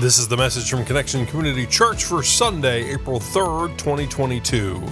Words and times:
This 0.00 0.18
is 0.18 0.26
the 0.26 0.36
message 0.36 0.68
from 0.68 0.84
Connection 0.84 1.24
Community 1.24 1.66
Church 1.66 2.04
for 2.04 2.20
Sunday, 2.20 2.90
April 2.92 3.20
3rd, 3.20 3.78
2022. 3.78 4.82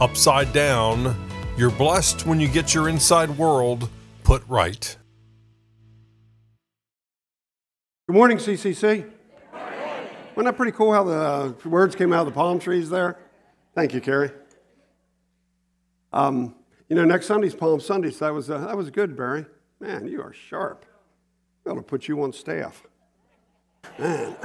Upside 0.00 0.54
down, 0.54 1.14
you're 1.58 1.70
blessed 1.70 2.24
when 2.24 2.40
you 2.40 2.48
get 2.48 2.72
your 2.72 2.88
inside 2.88 3.28
world 3.36 3.90
put 4.24 4.42
right. 4.48 4.96
Good 8.08 8.16
morning, 8.16 8.38
CCC. 8.38 9.04
Wasn't 10.34 10.46
that 10.46 10.56
pretty 10.56 10.72
cool 10.72 10.94
how 10.94 11.04
the 11.04 11.14
uh, 11.14 11.52
words 11.68 11.94
came 11.94 12.14
out 12.14 12.20
of 12.20 12.26
the 12.26 12.32
palm 12.32 12.58
trees 12.58 12.88
there? 12.88 13.18
Thank 13.74 13.92
you, 13.92 14.00
Carrie. 14.00 14.30
Um, 16.10 16.54
you 16.88 16.96
know, 16.96 17.04
next 17.04 17.26
Sunday's 17.26 17.54
Palm 17.54 17.80
Sunday, 17.80 18.10
so 18.10 18.24
that 18.24 18.32
was, 18.32 18.48
uh, 18.48 18.66
that 18.66 18.78
was 18.78 18.88
good, 18.88 19.14
Barry. 19.14 19.44
Man, 19.78 20.08
you 20.08 20.22
are 20.22 20.32
sharp. 20.32 20.86
I'm 21.66 21.72
going 21.72 21.84
to 21.84 21.86
put 21.86 22.08
you 22.08 22.22
on 22.22 22.32
staff. 22.32 22.82
Man. 23.98 24.36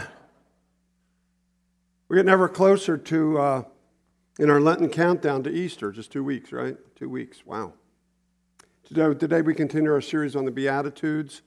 We're 2.08 2.18
getting 2.18 2.32
ever 2.32 2.48
closer 2.48 2.98
to, 2.98 3.40
uh, 3.40 3.64
in 4.40 4.50
our 4.50 4.62
Lenten 4.62 4.90
countdown 4.90 5.44
to 5.44 5.50
Easter, 5.50 5.92
just 5.92 6.12
two 6.12 6.24
weeks, 6.24 6.52
right? 6.52 6.78
Two 6.96 7.10
weeks, 7.10 7.46
wow. 7.46 7.74
Today, 8.84 9.14
today 9.14 9.42
we 9.42 9.54
continue 9.54 9.92
our 9.92 10.00
series 10.00 10.36
on 10.36 10.46
the 10.46 10.52
Beatitudes, 10.52 11.42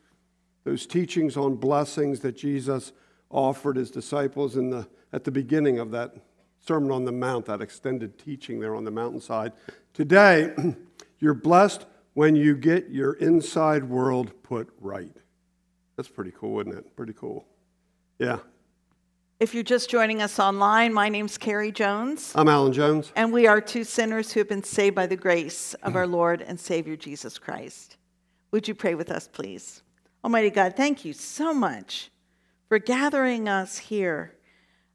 those 0.65 0.87
teachings 0.87 1.37
on 1.37 1.57
blessings 1.57 2.21
that 2.21 2.37
Jesus 2.37 2.93
offered 3.31 3.77
his 3.77 3.91
disciples 3.91 4.57
in 4.57 4.71
the, 4.71 4.89
at 5.13 5.25
the 5.25 5.31
beginning 5.31 5.79
of 5.79 5.91
that 5.93 6.15
Sermon 6.59 6.91
on 6.91 7.05
the 7.05 7.13
Mount, 7.13 7.47
that 7.47 7.63
extended 7.63 8.19
teaching 8.19 8.61
there 8.61 8.75
on 8.75 8.85
the 8.85 8.91
mountainside. 8.91 9.53
Today, 9.95 10.53
you're 11.21 11.33
blessed 11.33 11.87
when 12.15 12.37
you 12.37 12.57
get 12.57 12.91
your 12.91 13.15
inside 13.15 13.85
world 13.85 14.33
put 14.43 14.69
right. 14.81 15.17
That's 15.97 16.09
pretty 16.09 16.33
cool, 16.33 16.61
isn't 16.61 16.77
it? 16.77 16.97
Pretty 16.97 17.15
cool. 17.15 17.47
Yeah. 18.21 18.41
If 19.39 19.55
you're 19.55 19.63
just 19.63 19.89
joining 19.89 20.21
us 20.21 20.39
online, 20.39 20.93
my 20.93 21.09
name's 21.09 21.39
Carrie 21.39 21.73
Jones, 21.73 22.33
I'm 22.35 22.49
Alan 22.49 22.71
Jones. 22.71 23.11
and 23.17 23.33
we 23.33 23.47
are 23.47 23.63
two 23.63 23.83
sinners 23.83 24.31
who 24.31 24.41
have 24.41 24.49
been 24.49 24.63
saved 24.63 24.95
by 24.95 25.07
the 25.07 25.17
grace 25.17 25.73
of 25.83 25.97
our 25.97 26.07
Lord 26.07 26.43
and 26.43 26.61
Savior 26.61 26.97
Jesus 26.97 27.39
Christ. 27.39 27.97
Would 28.51 28.69
you 28.69 28.75
pray 28.75 28.95
with 28.95 29.11
us, 29.11 29.27
please? 29.27 29.83
Almighty 30.23 30.51
God, 30.51 30.77
thank 30.77 31.03
you 31.03 31.15
so 31.15 31.55
much 31.55 32.11
for 32.69 32.79
gathering 32.79 33.49
us 33.49 33.79
here 33.79 34.37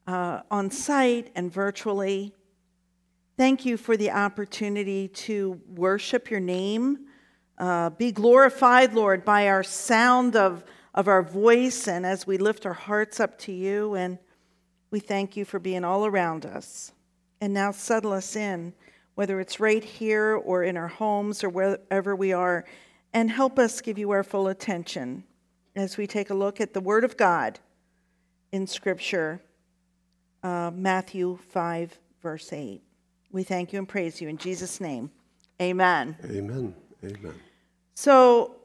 uh, 0.06 0.42
on 0.52 0.70
site 0.70 1.32
and 1.34 1.52
virtually. 1.52 2.32
Thank 3.38 3.66
you 3.66 3.76
for 3.76 3.98
the 3.98 4.12
opportunity 4.12 5.08
to 5.08 5.60
worship 5.68 6.30
your 6.30 6.42
name, 6.42 7.08
uh, 7.58 7.90
be 7.90 8.12
glorified, 8.12 8.94
Lord, 8.94 9.26
by 9.26 9.48
our 9.48 9.64
sound 9.64 10.36
of, 10.36 10.64
of 10.96 11.10
our 11.10 11.22
voice 11.22 11.88
and 11.88 12.06
as 12.06 12.26
we 12.26 12.38
lift 12.38 12.66
our 12.66 12.74
hearts 12.74 13.20
up 13.20 13.38
to 13.38 13.52
you. 13.52 13.94
And 13.96 14.18
we 14.90 15.00
thank 15.00 15.38
you 15.38 15.46
for 15.46 15.60
being 15.60 15.84
all 15.84 16.06
around 16.06 16.46
us. 16.46 16.94
And 17.42 17.54
now 17.54 17.72
settle 17.72 18.14
us 18.14 18.36
in, 18.36 18.74
whether 19.14 19.40
it's 19.42 19.60
right 19.60 19.84
here 19.84 20.36
or 20.36 20.64
in 20.64 20.78
our 20.78 20.88
homes 20.88 21.44
or 21.44 21.50
wherever 21.50 22.16
we 22.16 22.32
are, 22.32 22.66
and 23.14 23.30
help 23.30 23.60
us 23.60 23.82
give 23.82 23.98
you 23.98 24.12
our 24.12 24.24
full 24.24 24.48
attention 24.48 25.26
as 25.76 25.98
we 25.98 26.08
take 26.08 26.30
a 26.30 26.34
look 26.34 26.62
at 26.62 26.74
the 26.74 26.80
Word 26.80 27.04
of 27.04 27.18
God 27.18 27.60
in 28.54 28.66
Scripture, 28.66 29.42
uh, 30.44 30.72
Matthew 30.74 31.38
5, 31.50 32.00
verse 32.22 32.54
8. 32.54 32.82
We 33.32 33.44
thank 33.44 33.74
you 33.74 33.80
and 33.80 33.88
praise 33.88 34.22
you 34.22 34.30
in 34.30 34.38
Jesus' 34.38 34.80
name. 34.80 35.12
Amen. 35.62 36.16
Amen. 36.24 36.74
Amen. 37.04 37.34
So, 37.96 38.56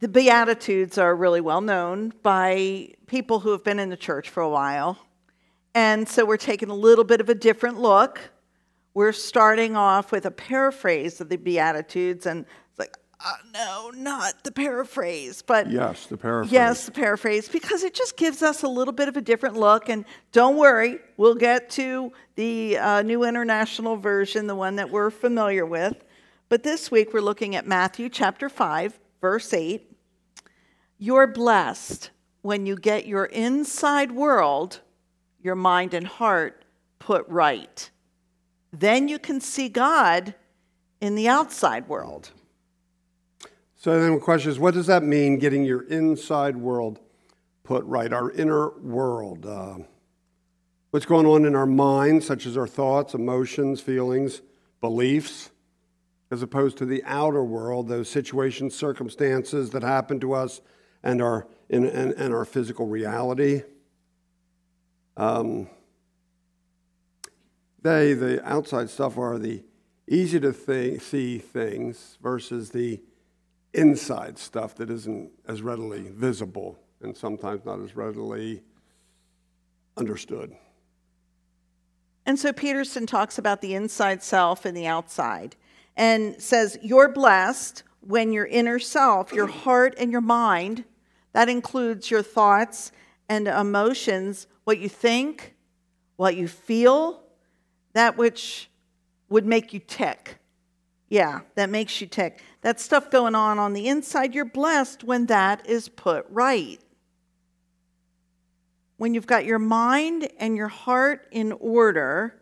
the 0.00 0.08
Beatitudes 0.08 0.98
are 0.98 1.14
really 1.14 1.40
well 1.40 1.60
known 1.60 2.12
by 2.22 2.92
people 3.06 3.40
who 3.40 3.50
have 3.50 3.64
been 3.64 3.78
in 3.78 3.88
the 3.88 3.96
church 3.96 4.28
for 4.28 4.42
a 4.42 4.48
while. 4.48 4.98
And 5.74 6.08
so, 6.08 6.24
we're 6.24 6.36
taking 6.36 6.70
a 6.70 6.74
little 6.74 7.04
bit 7.04 7.20
of 7.20 7.28
a 7.28 7.34
different 7.34 7.78
look. 7.78 8.30
We're 8.94 9.12
starting 9.12 9.76
off 9.76 10.10
with 10.10 10.26
a 10.26 10.30
paraphrase 10.30 11.20
of 11.20 11.28
the 11.28 11.36
Beatitudes, 11.36 12.26
and 12.26 12.46
it's 12.70 12.78
like, 12.78 12.96
uh, 13.20 13.32
no, 13.52 13.92
not 13.94 14.44
the 14.44 14.50
paraphrase, 14.50 15.42
but 15.42 15.70
Yes, 15.70 16.06
the 16.06 16.16
paraphrase. 16.16 16.52
Yes, 16.52 16.86
the 16.86 16.92
paraphrase, 16.92 17.48
because 17.48 17.82
it 17.82 17.94
just 17.94 18.16
gives 18.16 18.42
us 18.42 18.62
a 18.62 18.68
little 18.68 18.92
bit 18.92 19.08
of 19.08 19.16
a 19.16 19.20
different 19.20 19.56
look. 19.56 19.88
And 19.88 20.04
don't 20.32 20.56
worry, 20.56 20.98
we'll 21.16 21.34
get 21.34 21.70
to 21.70 22.12
the 22.36 22.78
uh, 22.78 23.02
New 23.02 23.24
International 23.24 23.96
Version, 23.96 24.46
the 24.46 24.54
one 24.54 24.76
that 24.76 24.90
we're 24.90 25.10
familiar 25.10 25.66
with. 25.66 26.04
But 26.48 26.62
this 26.62 26.90
week 26.90 27.12
we're 27.12 27.20
looking 27.20 27.54
at 27.56 27.66
Matthew 27.66 28.08
chapter 28.08 28.48
5, 28.48 28.98
verse 29.20 29.52
8. 29.52 29.97
You're 30.98 31.28
blessed 31.28 32.10
when 32.42 32.66
you 32.66 32.76
get 32.76 33.06
your 33.06 33.26
inside 33.26 34.12
world, 34.12 34.80
your 35.40 35.54
mind 35.54 35.94
and 35.94 36.06
heart, 36.06 36.64
put 36.98 37.26
right. 37.28 37.90
Then 38.72 39.06
you 39.06 39.18
can 39.18 39.40
see 39.40 39.68
God 39.68 40.34
in 41.00 41.14
the 41.14 41.28
outside 41.28 41.88
world. 41.88 42.30
So 43.76 44.00
then 44.00 44.14
the 44.14 44.20
question 44.20 44.50
is, 44.50 44.58
what 44.58 44.74
does 44.74 44.88
that 44.88 45.04
mean, 45.04 45.38
getting 45.38 45.64
your 45.64 45.82
inside 45.82 46.56
world 46.56 46.98
put 47.62 47.84
right, 47.84 48.12
our 48.12 48.32
inner 48.32 48.70
world? 48.80 49.46
Uh, 49.46 49.78
what's 50.90 51.06
going 51.06 51.26
on 51.26 51.44
in 51.44 51.54
our 51.54 51.66
minds, 51.66 52.26
such 52.26 52.44
as 52.44 52.56
our 52.56 52.66
thoughts, 52.66 53.14
emotions, 53.14 53.80
feelings, 53.80 54.42
beliefs, 54.80 55.50
as 56.32 56.42
opposed 56.42 56.76
to 56.78 56.86
the 56.86 57.04
outer 57.04 57.44
world, 57.44 57.88
those 57.88 58.08
situations, 58.08 58.74
circumstances 58.74 59.70
that 59.70 59.84
happen 59.84 60.18
to 60.20 60.32
us 60.32 60.60
and 61.02 61.22
our, 61.22 61.46
and, 61.70 61.84
and, 61.86 62.12
and 62.12 62.34
our 62.34 62.44
physical 62.44 62.86
reality. 62.86 63.62
Um, 65.16 65.68
they, 67.82 68.14
the 68.14 68.44
outside 68.44 68.90
stuff, 68.90 69.18
are 69.18 69.38
the 69.38 69.62
easy 70.06 70.40
to 70.40 70.52
th- 70.52 71.00
see 71.00 71.38
things 71.38 72.18
versus 72.22 72.70
the 72.70 73.00
inside 73.74 74.38
stuff 74.38 74.74
that 74.76 74.90
isn't 74.90 75.30
as 75.46 75.62
readily 75.62 76.08
visible 76.10 76.78
and 77.00 77.16
sometimes 77.16 77.64
not 77.64 77.80
as 77.80 77.94
readily 77.94 78.62
understood. 79.96 80.56
And 82.26 82.38
so 82.38 82.52
Peterson 82.52 83.06
talks 83.06 83.38
about 83.38 83.60
the 83.60 83.74
inside 83.74 84.22
self 84.22 84.64
and 84.64 84.76
the 84.76 84.86
outside 84.86 85.56
and 85.96 86.40
says, 86.40 86.78
You're 86.82 87.08
blessed 87.08 87.82
when 88.00 88.32
your 88.32 88.46
inner 88.46 88.78
self, 88.78 89.32
your 89.32 89.46
heart 89.46 89.94
and 89.98 90.10
your 90.10 90.20
mind, 90.20 90.84
that 91.32 91.48
includes 91.48 92.10
your 92.10 92.22
thoughts 92.22 92.92
and 93.28 93.48
emotions, 93.48 94.46
what 94.64 94.78
you 94.78 94.88
think, 94.88 95.54
what 96.16 96.36
you 96.36 96.48
feel, 96.48 97.22
that 97.92 98.16
which 98.16 98.70
would 99.28 99.46
make 99.46 99.72
you 99.72 99.80
tick. 99.80 100.38
Yeah, 101.08 101.40
that 101.54 101.70
makes 101.70 102.00
you 102.00 102.06
tick. 102.06 102.42
That 102.62 102.80
stuff 102.80 103.10
going 103.10 103.34
on 103.34 103.58
on 103.58 103.72
the 103.72 103.88
inside, 103.88 104.34
you're 104.34 104.44
blessed 104.44 105.04
when 105.04 105.26
that 105.26 105.66
is 105.66 105.88
put 105.88 106.26
right. 106.28 106.80
When 108.98 109.14
you've 109.14 109.26
got 109.26 109.44
your 109.44 109.58
mind 109.58 110.28
and 110.38 110.56
your 110.56 110.68
heart 110.68 111.26
in 111.30 111.52
order, 111.52 112.34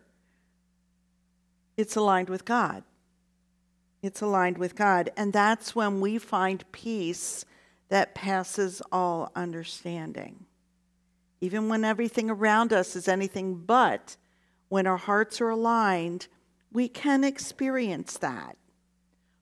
it's 1.77 1.95
aligned 1.95 2.29
with 2.29 2.45
God. 2.45 2.83
It's 4.07 4.21
aligned 4.21 4.57
with 4.57 4.73
God. 4.73 5.11
And 5.17 5.33
that's 5.33 5.75
when 5.75 5.99
we 5.99 6.17
find 6.17 6.71
peace 6.71 7.43
that 7.89 8.15
passes 8.15 8.81
all 8.89 9.33
understanding. 9.35 10.45
Even 11.41 11.67
when 11.67 11.83
everything 11.83 12.29
around 12.29 12.71
us 12.71 12.95
is 12.95 13.09
anything 13.09 13.57
but, 13.57 14.15
when 14.69 14.87
our 14.87 14.95
hearts 14.95 15.41
are 15.41 15.49
aligned, 15.49 16.27
we 16.71 16.87
can 16.87 17.25
experience 17.25 18.17
that. 18.19 18.55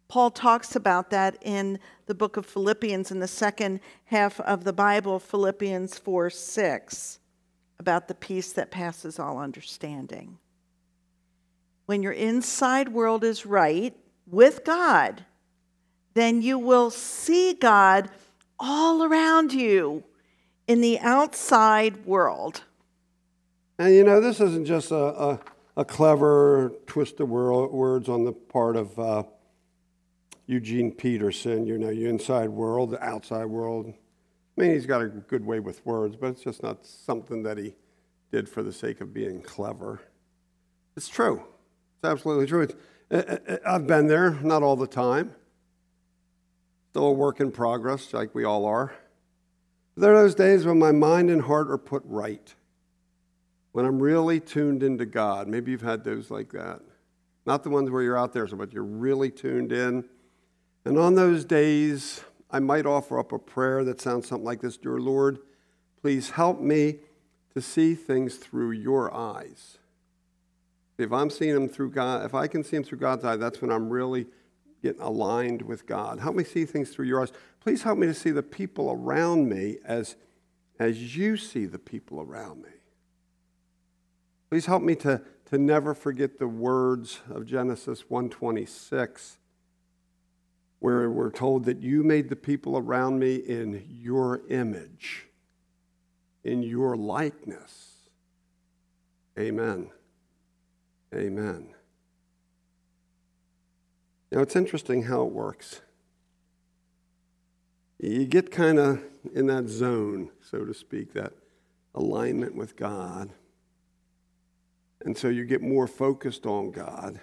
Paul 0.08 0.32
talks 0.32 0.76
about 0.76 1.12
that 1.12 1.38
in 1.44 1.78
the 2.08 2.16
book 2.16 2.36
of 2.36 2.48
Philippians 2.48 3.12
in 3.12 3.20
the 3.20 3.28
second 3.28 3.82
half 4.06 4.40
of 4.40 4.64
the 4.64 4.74
Bible, 4.74 5.20
Philippians 5.20 6.00
4 6.00 6.32
6, 6.32 7.20
about 7.80 8.08
the 8.08 8.16
peace 8.16 8.52
that 8.54 8.72
passes 8.72 9.20
all 9.20 9.38
understanding. 9.38 10.40
When 11.86 12.02
your 12.02 12.14
inside 12.14 12.90
world 12.90 13.24
is 13.24 13.46
right 13.46 13.96
with 14.30 14.64
God, 14.64 15.26
then 16.14 16.42
you 16.42 16.58
will 16.58 16.90
see 16.90 17.54
God 17.54 18.10
all 18.60 19.04
around 19.04 19.54
you 19.54 20.04
in 20.68 20.82
the 20.82 21.00
outside 21.00 22.06
world. 22.06 22.64
And 23.78 23.94
you 23.94 24.04
know, 24.04 24.22
this 24.22 24.40
isn't 24.40 24.66
just 24.66 24.92
a, 24.92 24.96
a, 24.96 25.40
a 25.78 25.86
clever 25.86 26.72
twist 26.88 27.20
of 27.20 27.30
wor- 27.30 27.68
words 27.68 28.08
on 28.08 28.24
the 28.24 28.32
part 28.32 28.78
of 28.78 28.98
uh, 28.98 29.24
Eugene 30.48 30.92
Peterson, 30.92 31.68
you 31.68 31.78
know, 31.78 31.90
your 31.90 32.10
inside 32.10 32.50
world, 32.50 32.92
the 32.92 33.04
outside 33.04 33.46
world. 33.46 33.88
I 34.58 34.62
mean, 34.62 34.72
he's 34.72 34.86
got 34.86 35.02
a 35.02 35.08
good 35.08 35.46
way 35.46 35.60
with 35.60 35.86
words, 35.86 36.16
but 36.16 36.28
it's 36.28 36.44
just 36.44 36.64
not 36.64 36.86
something 36.86 37.44
that 37.44 37.58
he 37.58 37.74
did 38.32 38.48
for 38.48 38.64
the 38.64 38.72
sake 38.72 39.02
of 39.02 39.14
being 39.14 39.42
clever. 39.42 40.02
It's 40.96 41.10
true. 41.10 41.44
It's 41.98 42.10
absolutely 42.10 42.48
true. 42.48 42.62
It's, 42.62 42.76
Uh, 43.12 43.16
uh, 43.16 43.38
uh, 43.48 43.58
I've 43.66 43.86
been 43.86 44.08
there, 44.08 44.32
not 44.32 44.64
all 44.64 44.76
the 44.76 44.88
time. 44.88 45.36
Still 46.92 47.08
a 47.08 47.12
work 47.12 47.40
in 47.40 47.52
progress, 47.52 48.14
like 48.14 48.34
we 48.34 48.44
all 48.44 48.66
are. 48.66 48.96
There 49.96 50.14
are 50.14 50.24
those 50.24 50.36
days 50.36 50.66
when 50.66 50.80
my 50.80 50.92
mind 50.92 51.30
and 51.30 51.42
heart 51.42 51.70
are 51.70 51.78
put 51.78 52.04
right, 52.06 52.54
when 53.74 53.86
I'm 53.86 54.02
really 54.02 54.40
tuned 54.40 54.82
into 54.82 55.06
God. 55.06 55.48
Maybe 55.48 55.72
you've 55.72 55.82
had 55.82 56.04
those 56.04 56.32
like 56.32 56.52
that. 56.52 56.82
Not 57.46 57.64
the 57.64 57.70
ones 57.70 57.92
where 57.92 58.02
you're 58.02 58.18
out 58.18 58.34
there, 58.34 58.48
but 58.48 58.74
you're 58.74 58.84
really 58.84 59.30
tuned 59.30 59.72
in. 59.72 60.06
And 60.84 60.98
on 60.98 61.16
those 61.16 61.46
days, 61.46 62.24
I 62.50 62.60
might 62.60 62.86
offer 62.86 63.20
up 63.20 63.32
a 63.32 63.40
prayer 63.40 63.84
that 63.84 64.02
sounds 64.02 64.28
something 64.28 64.46
like 64.46 64.62
this 64.62 64.78
Dear 64.78 64.98
Lord, 64.98 65.40
please 66.02 66.32
help 66.32 66.60
me 66.60 66.98
to 67.54 67.62
see 67.62 67.94
things 67.94 68.36
through 68.36 68.72
your 68.72 69.14
eyes. 69.14 69.78
If 70.98 71.12
I'm 71.12 71.30
seeing 71.30 71.54
them 71.54 71.68
through 71.68 71.92
God, 71.92 72.26
if 72.26 72.34
I 72.34 72.48
can 72.48 72.64
see 72.64 72.78
them 72.78 72.84
through 72.84 73.00
God's 73.00 73.26
eye, 73.26 73.36
that's 73.36 73.62
when 73.62 73.72
I'm 73.72 73.90
really 73.90 74.28
getting 74.82 75.02
aligned 75.02 75.62
with 75.62 75.86
God. 75.86 76.20
Help 76.20 76.36
me 76.36 76.44
see 76.44 76.66
things 76.66 76.92
through 76.92 77.06
your 77.06 77.22
eyes. 77.22 77.32
Please 77.60 77.84
help 77.84 77.98
me 77.98 78.08
to 78.08 78.14
see 78.14 78.32
the 78.32 78.44
people 78.44 78.92
around 78.92 79.50
me 79.50 79.78
as, 79.84 80.16
as 80.80 81.18
you 81.18 81.36
see 81.38 81.66
the 81.66 81.80
people 81.80 82.22
around 82.22 82.62
me. 82.62 82.70
Please 84.50 84.68
help 84.68 84.84
me 84.84 84.96
to, 84.96 85.22
to 85.46 85.58
never 85.58 85.94
forget 85.94 86.38
the 86.38 86.48
words 86.48 87.20
of 87.30 87.46
Genesis 87.46 88.10
126, 88.10 89.40
where 90.80 91.10
we're 91.10 91.32
told 91.32 91.66
that 91.66 91.82
you 91.82 92.04
made 92.04 92.30
the 92.30 92.36
people 92.36 92.78
around 92.78 93.20
me 93.20 93.36
in 93.36 93.86
your 93.90 94.44
image, 94.50 95.28
in 96.44 96.64
your 96.64 96.96
likeness. 96.96 98.10
Amen. 99.38 99.90
Amen. 101.16 101.74
Now, 104.32 104.42
it's 104.42 104.56
interesting 104.56 105.04
how 105.04 105.22
it 105.26 105.32
works. 105.32 105.82
You 108.00 108.26
get 108.26 108.52
kind 108.52 108.78
of 108.78 109.02
in 109.34 109.48
that 109.48 109.70
zone, 109.70 110.30
so 110.42 110.66
to 110.66 110.74
speak, 110.74 111.14
that 111.14 111.34
alignment 111.94 112.56
with 112.56 112.76
God. 112.76 113.32
And 115.06 115.18
so 115.18 115.30
you 115.30 115.46
get 115.46 115.62
more 115.62 115.88
focused 115.88 116.46
on 116.46 116.72
God, 116.72 117.20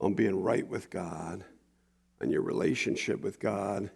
on 0.00 0.14
being 0.14 0.42
right 0.42 0.66
with 0.66 0.90
God, 0.90 1.44
and 2.20 2.32
your 2.32 2.42
relationship 2.42 3.20
with 3.20 3.38
God. 3.38 3.90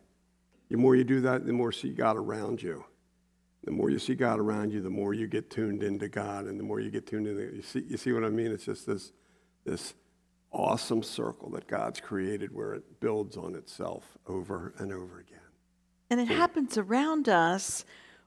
The 0.69 0.76
more 0.76 0.94
you 0.94 1.05
do 1.05 1.20
that, 1.22 1.44
the 1.44 1.52
more 1.52 1.72
see 1.72 1.90
God 1.90 2.16
around 2.16 2.62
you. 2.62 2.84
The 3.64 3.70
more 3.70 3.91
you 3.91 3.99
see 3.99 4.14
God 4.14 4.41
around 4.41 4.73
you, 4.73 4.81
the 4.81 4.91
more 4.91 5.14
you 5.14 5.26
get 5.29 5.50
tuned 5.50 5.82
into 5.82 6.09
God, 6.09 6.47
and 6.47 6.59
the 6.59 6.64
more 6.64 6.81
you 6.81 6.91
get 6.91 7.06
tuned 7.06 7.29
into 7.29 7.55
you 7.55 7.62
see, 7.62 7.85
you 7.88 7.97
see 7.97 8.12
what 8.12 8.25
I 8.25 8.29
mean? 8.29 8.50
It's 8.50 8.64
just 8.64 8.87
this, 8.87 9.12
this 9.64 9.94
awesome 10.50 11.03
circle 11.03 11.50
that 11.50 11.67
God's 11.67 12.00
created 12.00 12.53
where 12.53 12.75
it 12.75 13.00
builds 13.00 13.37
on 13.37 13.55
itself 13.55 14.19
over 14.26 14.75
and 14.79 14.93
over 14.93 15.20
again. 15.20 15.38
And 16.11 16.20
it 16.20 16.29
happens 16.29 16.76
around 16.76 17.29
us 17.29 17.85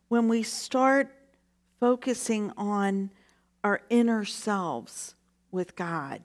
when 0.08 0.28
we 0.28 0.42
start 0.42 1.14
focusing 1.80 2.52
on 2.58 3.12
our 3.64 3.82
inner 3.90 4.26
selves 4.26 5.16
with 5.52 5.76
God. 5.76 6.24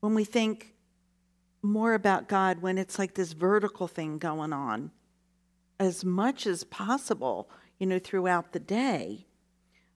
When 0.00 0.14
we 0.14 0.24
think 0.24 0.74
more 1.62 1.94
about 1.94 2.28
God, 2.28 2.62
when 2.62 2.78
it's 2.78 2.98
like 2.98 3.14
this 3.14 3.32
vertical 3.32 3.86
thing 3.86 4.18
going 4.18 4.52
on, 4.52 4.90
as 5.78 6.04
much 6.04 6.46
as 6.46 6.64
possible 6.64 7.50
you 7.82 7.86
know, 7.86 7.98
throughout 7.98 8.52
the 8.52 8.60
day. 8.60 9.26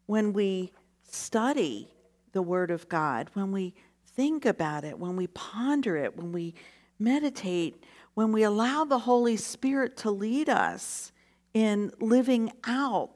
When 0.06 0.32
we 0.32 0.72
study 1.08 1.88
the 2.32 2.42
Word 2.42 2.72
of 2.72 2.88
God, 2.88 3.30
when 3.34 3.52
we 3.52 3.76
think 4.04 4.44
about 4.44 4.82
it, 4.82 4.98
when 4.98 5.14
we 5.14 5.28
ponder 5.28 5.96
it, 5.96 6.16
when 6.16 6.32
we 6.32 6.56
meditate, 6.98 7.84
when 8.14 8.32
we 8.32 8.42
allow 8.42 8.84
the 8.84 8.98
Holy 8.98 9.36
Spirit 9.36 9.96
to 9.98 10.10
lead 10.10 10.48
us 10.48 11.12
in 11.54 11.92
living 12.00 12.50
out 12.64 13.10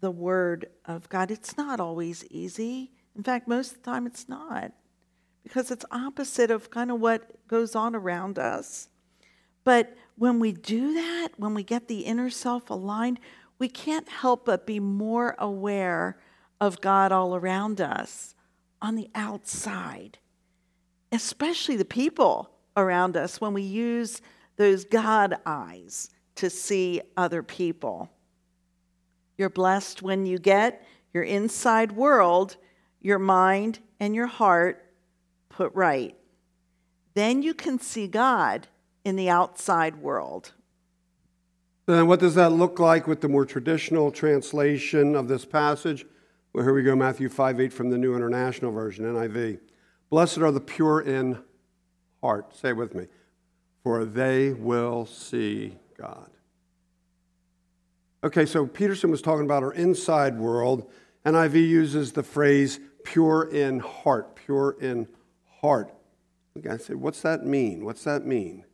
the 0.00 0.10
Word 0.10 0.66
of 0.84 1.08
God, 1.08 1.30
it's 1.30 1.56
not 1.56 1.78
always 1.78 2.24
easy. 2.24 2.90
In 3.14 3.22
fact, 3.22 3.46
most 3.46 3.70
of 3.70 3.82
the 3.84 3.88
time 3.88 4.08
it's 4.08 4.28
not 4.28 4.72
because 5.44 5.70
it's 5.70 5.84
opposite 5.92 6.50
of 6.50 6.70
kind 6.70 6.90
of 6.90 6.98
what 6.98 7.46
goes 7.46 7.76
on 7.76 7.94
around 7.94 8.36
us. 8.36 8.88
But 9.62 9.96
when 10.16 10.40
we 10.40 10.50
do 10.50 10.94
that, 10.94 11.28
when 11.36 11.54
we 11.54 11.62
get 11.62 11.86
the 11.86 12.00
inner 12.00 12.30
self 12.30 12.68
aligned, 12.68 13.20
we 13.62 13.68
can't 13.68 14.08
help 14.08 14.44
but 14.44 14.66
be 14.66 14.80
more 14.80 15.36
aware 15.38 16.18
of 16.60 16.80
God 16.80 17.12
all 17.12 17.36
around 17.36 17.80
us 17.80 18.34
on 18.80 18.96
the 18.96 19.08
outside, 19.14 20.18
especially 21.12 21.76
the 21.76 21.84
people 21.84 22.50
around 22.76 23.16
us 23.16 23.40
when 23.40 23.54
we 23.54 23.62
use 23.62 24.20
those 24.56 24.84
God 24.84 25.36
eyes 25.46 26.10
to 26.34 26.50
see 26.50 27.02
other 27.16 27.44
people. 27.44 28.10
You're 29.38 29.48
blessed 29.48 30.02
when 30.02 30.26
you 30.26 30.40
get 30.40 30.84
your 31.14 31.22
inside 31.22 31.92
world, 31.92 32.56
your 33.00 33.20
mind, 33.20 33.78
and 34.00 34.12
your 34.12 34.26
heart 34.26 34.84
put 35.50 35.72
right. 35.72 36.16
Then 37.14 37.44
you 37.44 37.54
can 37.54 37.78
see 37.78 38.08
God 38.08 38.66
in 39.04 39.14
the 39.14 39.30
outside 39.30 40.02
world. 40.02 40.50
Then, 41.86 42.06
what 42.06 42.20
does 42.20 42.36
that 42.36 42.50
look 42.50 42.78
like 42.78 43.06
with 43.06 43.20
the 43.20 43.28
more 43.28 43.44
traditional 43.44 44.12
translation 44.12 45.16
of 45.16 45.26
this 45.26 45.44
passage? 45.44 46.06
Well, 46.52 46.64
here 46.64 46.74
we 46.74 46.82
go 46.82 46.94
Matthew 46.94 47.28
5 47.28 47.60
8 47.60 47.72
from 47.72 47.90
the 47.90 47.98
New 47.98 48.14
International 48.14 48.70
Version, 48.70 49.04
NIV. 49.04 49.58
Blessed 50.10 50.38
are 50.38 50.52
the 50.52 50.60
pure 50.60 51.00
in 51.00 51.42
heart. 52.20 52.54
Say 52.54 52.68
it 52.68 52.76
with 52.76 52.94
me. 52.94 53.06
For 53.82 54.04
they 54.04 54.52
will 54.52 55.06
see 55.06 55.78
God. 55.98 56.30
Okay, 58.22 58.46
so 58.46 58.66
Peterson 58.66 59.10
was 59.10 59.20
talking 59.20 59.44
about 59.44 59.64
our 59.64 59.72
inside 59.72 60.38
world. 60.38 60.88
NIV 61.26 61.54
uses 61.54 62.12
the 62.12 62.22
phrase 62.22 62.78
pure 63.02 63.48
in 63.50 63.80
heart, 63.80 64.36
pure 64.36 64.76
in 64.80 65.08
heart. 65.60 65.92
Okay, 66.56 66.68
I 66.68 66.76
said, 66.76 66.96
what's 66.96 67.22
that 67.22 67.44
mean? 67.44 67.84
What's 67.84 68.04
that 68.04 68.24
mean? 68.24 68.64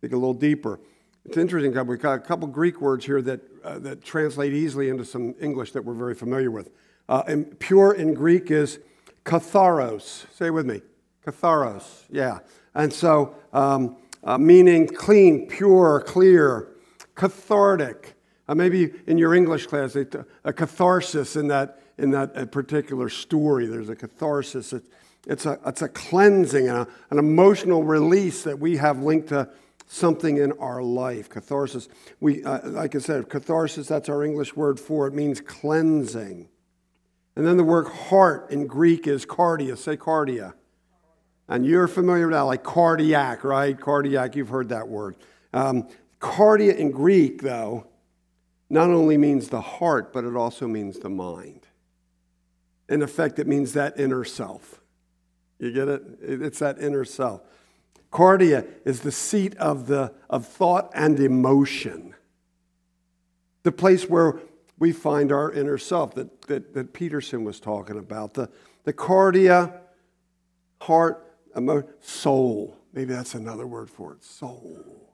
Think 0.00 0.12
a 0.12 0.16
little 0.16 0.34
deeper. 0.34 0.80
It's 1.26 1.36
interesting, 1.36 1.74
we've 1.88 1.98
got 1.98 2.12
a 2.12 2.20
couple 2.20 2.46
Greek 2.46 2.80
words 2.80 3.04
here 3.04 3.20
that, 3.20 3.40
uh, 3.64 3.80
that 3.80 4.04
translate 4.04 4.52
easily 4.52 4.90
into 4.90 5.04
some 5.04 5.34
English 5.40 5.72
that 5.72 5.84
we're 5.84 5.92
very 5.92 6.14
familiar 6.14 6.52
with. 6.52 6.70
Uh, 7.08 7.24
and 7.26 7.58
pure 7.58 7.92
in 7.92 8.14
Greek 8.14 8.52
is 8.52 8.78
katharos. 9.24 10.24
Say 10.36 10.50
with 10.50 10.66
me. 10.66 10.82
Katharos, 11.26 12.04
yeah. 12.12 12.38
And 12.76 12.92
so, 12.92 13.34
um, 13.52 13.96
uh, 14.22 14.38
meaning 14.38 14.86
clean, 14.86 15.48
pure, 15.48 16.04
clear, 16.06 16.68
cathartic. 17.16 18.14
Uh, 18.46 18.54
maybe 18.54 18.92
in 19.08 19.18
your 19.18 19.34
English 19.34 19.66
class, 19.66 19.96
a, 19.96 20.06
a 20.44 20.52
catharsis 20.52 21.34
in 21.34 21.48
that, 21.48 21.82
in 21.98 22.12
that 22.12 22.36
uh, 22.36 22.46
particular 22.46 23.08
story. 23.08 23.66
There's 23.66 23.88
a 23.88 23.96
catharsis. 23.96 24.72
It, 24.72 24.84
it's, 25.26 25.44
a, 25.44 25.58
it's 25.66 25.82
a 25.82 25.88
cleansing, 25.88 26.68
a, 26.68 26.86
an 27.10 27.18
emotional 27.18 27.82
release 27.82 28.44
that 28.44 28.60
we 28.60 28.76
have 28.76 29.00
linked 29.00 29.30
to 29.30 29.48
something 29.86 30.36
in 30.36 30.52
our 30.52 30.82
life. 30.82 31.28
Catharsis, 31.28 31.88
we, 32.20 32.44
uh, 32.44 32.68
like 32.68 32.94
I 32.94 32.98
said, 32.98 33.28
catharsis, 33.28 33.88
that's 33.88 34.08
our 34.08 34.24
English 34.24 34.54
word 34.56 34.78
for 34.78 35.06
it, 35.06 35.14
means 35.14 35.40
cleansing. 35.40 36.48
And 37.36 37.46
then 37.46 37.56
the 37.56 37.64
word 37.64 37.86
heart 37.86 38.50
in 38.50 38.66
Greek 38.66 39.06
is 39.06 39.26
cardia. 39.26 39.76
Say 39.76 39.96
cardia. 39.96 40.54
And 41.48 41.64
you're 41.64 41.86
familiar 41.86 42.26
with 42.26 42.34
that, 42.34 42.42
like 42.42 42.64
cardiac, 42.64 43.44
right? 43.44 43.78
Cardiac, 43.78 44.34
you've 44.34 44.48
heard 44.48 44.70
that 44.70 44.88
word. 44.88 45.16
Um, 45.52 45.88
cardia 46.20 46.76
in 46.76 46.90
Greek, 46.90 47.42
though, 47.42 47.86
not 48.68 48.90
only 48.90 49.16
means 49.16 49.48
the 49.48 49.60
heart, 49.60 50.12
but 50.12 50.24
it 50.24 50.34
also 50.34 50.66
means 50.66 50.98
the 50.98 51.08
mind. 51.08 51.66
In 52.88 53.02
effect, 53.02 53.38
it 53.38 53.46
means 53.46 53.74
that 53.74 53.98
inner 53.98 54.24
self. 54.24 54.80
You 55.58 55.72
get 55.72 55.88
it? 55.88 56.02
It's 56.20 56.58
that 56.58 56.78
inner 56.80 57.04
self. 57.04 57.42
Cardia 58.16 58.66
is 58.86 59.00
the 59.00 59.12
seat 59.12 59.54
of, 59.58 59.88
the, 59.88 60.10
of 60.30 60.46
thought 60.46 60.90
and 60.94 61.20
emotion, 61.20 62.14
the 63.62 63.70
place 63.70 64.08
where 64.08 64.40
we 64.78 64.90
find 64.90 65.30
our 65.30 65.52
inner 65.52 65.76
self 65.76 66.14
that, 66.14 66.40
that, 66.46 66.72
that 66.72 66.94
Peterson 66.94 67.44
was 67.44 67.60
talking 67.60 67.98
about. 67.98 68.32
The, 68.32 68.48
the 68.84 68.94
cardia, 68.94 69.80
heart, 70.80 71.36
emo- 71.54 71.86
soul. 72.00 72.78
Maybe 72.94 73.12
that's 73.12 73.34
another 73.34 73.66
word 73.66 73.90
for 73.90 74.14
it 74.14 74.24
soul. 74.24 75.12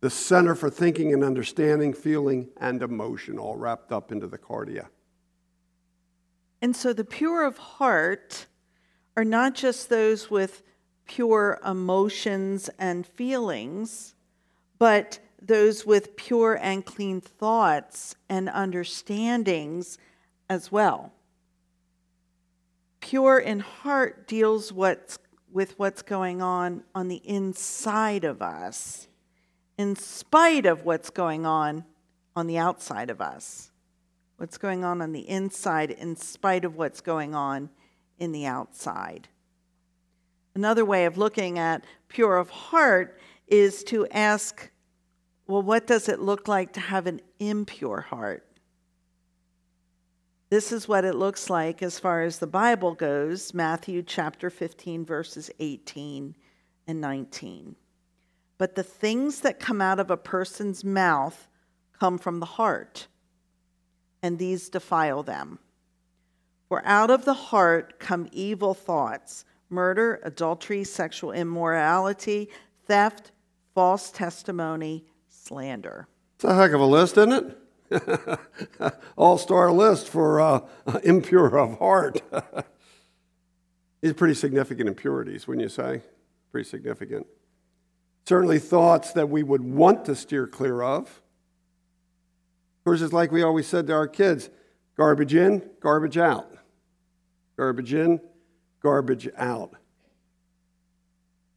The 0.00 0.08
center 0.08 0.54
for 0.54 0.70
thinking 0.70 1.12
and 1.12 1.22
understanding, 1.22 1.92
feeling, 1.92 2.48
and 2.56 2.82
emotion, 2.82 3.38
all 3.38 3.56
wrapped 3.56 3.92
up 3.92 4.10
into 4.10 4.26
the 4.26 4.38
cardia. 4.38 4.86
And 6.62 6.74
so 6.74 6.94
the 6.94 7.04
pure 7.04 7.44
of 7.44 7.58
heart 7.58 8.46
are 9.18 9.24
not 9.24 9.54
just 9.54 9.90
those 9.90 10.30
with 10.30 10.62
pure 11.06 11.58
emotions 11.64 12.68
and 12.78 13.06
feelings, 13.06 14.14
but 14.78 15.18
those 15.40 15.86
with 15.86 16.16
pure 16.16 16.58
and 16.60 16.84
clean 16.84 17.20
thoughts 17.20 18.16
and 18.28 18.48
understandings 18.48 19.98
as 20.48 20.72
well. 20.72 21.12
Pure 23.00 23.38
in 23.38 23.60
heart 23.60 24.26
deals 24.26 24.72
what's, 24.72 25.18
with 25.52 25.78
what's 25.78 26.02
going 26.02 26.42
on 26.42 26.82
on 26.94 27.08
the 27.08 27.22
inside 27.24 28.24
of 28.24 28.42
us, 28.42 29.06
in 29.78 29.94
spite 29.94 30.66
of 30.66 30.84
what's 30.84 31.10
going 31.10 31.46
on 31.46 31.84
on 32.34 32.46
the 32.46 32.58
outside 32.58 33.10
of 33.10 33.20
us, 33.20 33.70
what's 34.36 34.58
going 34.58 34.84
on 34.84 35.00
on 35.00 35.12
the 35.12 35.28
inside 35.28 35.90
in 35.90 36.16
spite 36.16 36.64
of 36.64 36.76
what's 36.76 37.00
going 37.00 37.34
on 37.34 37.70
in 38.18 38.32
the 38.32 38.46
outside. 38.46 39.28
Another 40.56 40.86
way 40.86 41.04
of 41.04 41.18
looking 41.18 41.58
at 41.58 41.84
pure 42.08 42.38
of 42.38 42.48
heart 42.48 43.18
is 43.46 43.84
to 43.84 44.06
ask, 44.08 44.70
well, 45.46 45.60
what 45.60 45.86
does 45.86 46.08
it 46.08 46.18
look 46.18 46.48
like 46.48 46.72
to 46.72 46.80
have 46.80 47.06
an 47.06 47.20
impure 47.38 48.00
heart? 48.00 48.42
This 50.48 50.72
is 50.72 50.88
what 50.88 51.04
it 51.04 51.14
looks 51.14 51.50
like 51.50 51.82
as 51.82 51.98
far 51.98 52.22
as 52.22 52.38
the 52.38 52.46
Bible 52.46 52.94
goes 52.94 53.52
Matthew 53.52 54.02
chapter 54.02 54.48
15, 54.48 55.04
verses 55.04 55.50
18 55.58 56.34
and 56.86 57.00
19. 57.02 57.76
But 58.56 58.76
the 58.76 58.82
things 58.82 59.40
that 59.42 59.60
come 59.60 59.82
out 59.82 60.00
of 60.00 60.10
a 60.10 60.16
person's 60.16 60.82
mouth 60.82 61.48
come 61.92 62.16
from 62.16 62.40
the 62.40 62.46
heart, 62.46 63.08
and 64.22 64.38
these 64.38 64.70
defile 64.70 65.22
them. 65.22 65.58
For 66.70 66.82
out 66.86 67.10
of 67.10 67.26
the 67.26 67.34
heart 67.34 67.98
come 67.98 68.26
evil 68.32 68.72
thoughts 68.72 69.44
murder, 69.70 70.20
adultery, 70.22 70.84
sexual 70.84 71.32
immorality, 71.32 72.48
theft, 72.86 73.32
false 73.74 74.10
testimony, 74.10 75.04
slander. 75.28 76.08
It's 76.36 76.44
a 76.44 76.54
heck 76.54 76.72
of 76.72 76.80
a 76.80 76.86
list, 76.86 77.16
isn't 77.16 77.32
it? 77.32 77.58
All 79.16 79.38
star 79.38 79.70
list 79.70 80.08
for 80.08 80.40
uh, 80.40 80.60
impure 81.04 81.58
of 81.58 81.78
heart. 81.78 82.20
These 84.00 84.10
are 84.10 84.14
pretty 84.14 84.34
significant 84.34 84.88
impurities, 84.88 85.46
wouldn't 85.46 85.62
you 85.62 85.68
say? 85.68 86.02
Pretty 86.52 86.68
significant. 86.68 87.26
Certainly 88.26 88.58
thoughts 88.58 89.12
that 89.12 89.28
we 89.28 89.42
would 89.42 89.62
want 89.62 90.04
to 90.06 90.14
steer 90.14 90.46
clear 90.46 90.82
of. 90.82 91.02
Of 91.02 92.84
course, 92.84 93.00
it's 93.00 93.12
like 93.12 93.32
we 93.32 93.42
always 93.42 93.66
said 93.66 93.86
to 93.86 93.92
our 93.94 94.08
kids 94.08 94.50
garbage 94.96 95.34
in, 95.34 95.62
garbage 95.80 96.18
out. 96.18 96.50
Garbage 97.56 97.94
in, 97.94 98.20
garbage 98.86 99.28
out. 99.36 99.72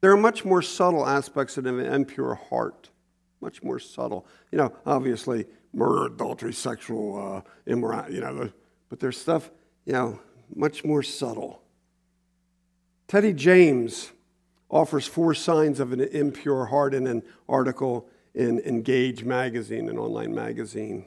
There 0.01 0.11
are 0.11 0.17
much 0.17 0.43
more 0.43 0.63
subtle 0.63 1.05
aspects 1.05 1.59
of 1.59 1.67
an 1.67 1.79
impure 1.79 2.33
heart, 2.33 2.89
much 3.39 3.61
more 3.61 3.77
subtle. 3.77 4.25
You 4.51 4.57
know, 4.57 4.73
obviously, 4.83 5.45
murder, 5.71 6.07
adultery, 6.11 6.53
sexual 6.53 7.43
uh, 7.45 7.49
immorality, 7.67 8.15
you 8.15 8.21
know, 8.21 8.49
but 8.89 8.99
there's 8.99 9.21
stuff, 9.21 9.51
you 9.85 9.93
know, 9.93 10.19
much 10.55 10.83
more 10.83 11.03
subtle. 11.03 11.61
Teddy 13.07 13.33
James 13.33 14.11
offers 14.71 15.05
four 15.05 15.35
signs 15.35 15.79
of 15.79 15.93
an 15.93 16.01
impure 16.01 16.65
heart 16.65 16.95
in 16.95 17.05
an 17.05 17.21
article 17.47 18.09
in 18.33 18.57
Engage 18.61 19.23
magazine, 19.23 19.87
an 19.87 19.99
online 19.99 20.33
magazine. 20.33 21.05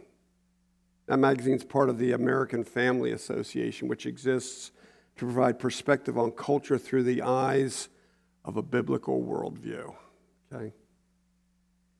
That 1.06 1.16
magazine 1.16 1.54
is 1.54 1.64
part 1.64 1.88
of 1.88 1.98
the 1.98 2.12
American 2.12 2.62
Family 2.62 3.10
Association, 3.10 3.88
which 3.88 4.06
exists 4.06 4.70
to 5.16 5.24
provide 5.24 5.58
perspective 5.58 6.18
on 6.18 6.30
culture 6.32 6.78
through 6.78 7.02
the 7.04 7.22
eyes 7.22 7.88
of 8.44 8.56
a 8.56 8.62
biblical 8.62 9.22
worldview. 9.22 9.94
Okay? 10.52 10.72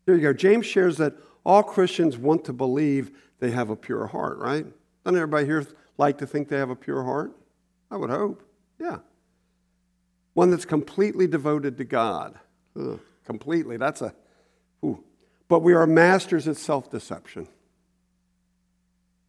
There 0.07 0.17
you 0.17 0.23
go. 0.23 0.33
James 0.33 0.67
shares 0.67 0.97
that 0.99 1.15
all 1.45 1.63
Christians 1.63 2.17
want 2.17 2.45
to 2.47 2.53
believe 2.53 3.13
they 3.39 3.51
have 3.51 3.71
a 3.71 3.77
pure 3.77 4.07
heart, 4.07 4.39
right? 4.39 4.67
Doesn't 5.05 5.17
everybody 5.17 5.47
here 5.47 5.67
like 5.99 6.19
to 6.19 6.27
think 6.27 6.49
they 6.49 6.59
have 6.59 6.71
a 6.71 6.77
pure 6.77 7.03
heart? 7.05 7.33
I 7.91 7.97
would 7.97 8.11
hope. 8.11 8.43
Yeah. 8.81 8.99
One 10.35 10.51
that's 10.51 10.65
completely 10.65 11.27
devoted 11.27 11.77
to 11.79 11.85
God. 11.85 12.39
Ugh, 12.79 13.01
completely. 13.25 13.77
That's 13.77 14.01
a, 14.01 14.15
ooh. 14.85 15.05
But 15.49 15.61
we 15.61 15.75
are 15.75 15.87
masters 15.87 16.49
at 16.49 16.57
self 16.57 16.91
deception. 16.91 17.49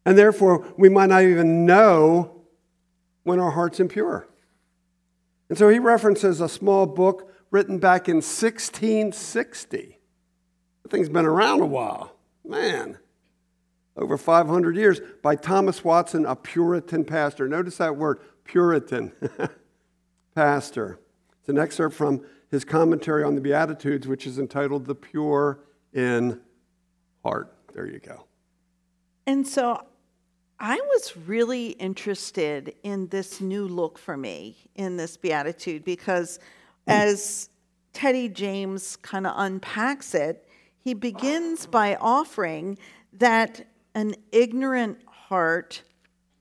And 0.06 0.16
therefore, 0.18 0.66
we 0.76 0.88
might 0.88 1.10
not 1.10 1.22
even 1.22 1.66
know 1.66 2.43
when 3.24 3.40
our 3.40 3.50
heart's 3.50 3.80
impure. 3.80 4.28
And 5.48 5.58
so 5.58 5.68
he 5.68 5.78
references 5.78 6.40
a 6.40 6.48
small 6.48 6.86
book 6.86 7.30
written 7.50 7.78
back 7.78 8.08
in 8.08 8.16
1660. 8.16 9.98
The 10.82 10.88
thing's 10.88 11.08
been 11.08 11.26
around 11.26 11.60
a 11.60 11.66
while. 11.66 12.16
Man, 12.44 12.98
over 13.96 14.18
500 14.18 14.76
years 14.76 15.00
by 15.22 15.36
Thomas 15.36 15.82
Watson, 15.82 16.26
a 16.26 16.36
Puritan 16.36 17.04
pastor. 17.04 17.48
Notice 17.48 17.78
that 17.78 17.96
word, 17.96 18.20
Puritan 18.44 19.12
pastor. 20.34 20.98
It's 21.40 21.48
an 21.48 21.58
excerpt 21.58 21.94
from 21.94 22.24
his 22.50 22.64
commentary 22.64 23.22
on 23.24 23.34
the 23.34 23.40
Beatitudes, 23.40 24.06
which 24.06 24.26
is 24.26 24.38
entitled 24.38 24.86
The 24.86 24.94
Pure 24.94 25.60
in 25.92 26.40
Heart. 27.22 27.52
There 27.72 27.86
you 27.86 27.98
go. 27.98 28.26
And 29.26 29.46
so 29.46 29.84
I 30.66 30.76
was 30.76 31.14
really 31.14 31.72
interested 31.72 32.74
in 32.82 33.08
this 33.08 33.42
new 33.42 33.68
look 33.68 33.98
for 33.98 34.16
me 34.16 34.56
in 34.74 34.96
this 34.96 35.18
beatitude 35.18 35.84
because 35.84 36.38
as 36.86 37.50
Teddy 37.92 38.30
James 38.30 38.96
kind 38.96 39.26
of 39.26 39.34
unpacks 39.36 40.14
it, 40.14 40.48
he 40.78 40.94
begins 40.94 41.66
by 41.66 41.96
offering 41.96 42.78
that 43.12 43.66
an 43.94 44.14
ignorant 44.32 45.00
heart 45.06 45.82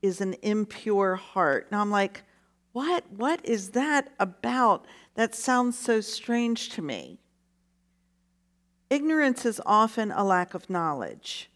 is 0.01 0.21
an 0.21 0.37
impure 0.41 1.15
heart. 1.15 1.67
Now 1.69 1.81
I'm 1.81 1.91
like, 1.91 2.23
what? 2.71 3.03
What 3.11 3.41
is 3.43 3.71
that 3.71 4.13
about? 4.21 4.85
That 5.15 5.35
sounds 5.35 5.77
so 5.77 5.99
strange 5.99 6.69
to 6.69 6.81
me. 6.81 7.19
Ignorance 8.89 9.45
is 9.45 9.59
often 9.65 10.13
a 10.13 10.23
lack 10.23 10.53
of 10.53 10.69
knowledge. 10.69 11.49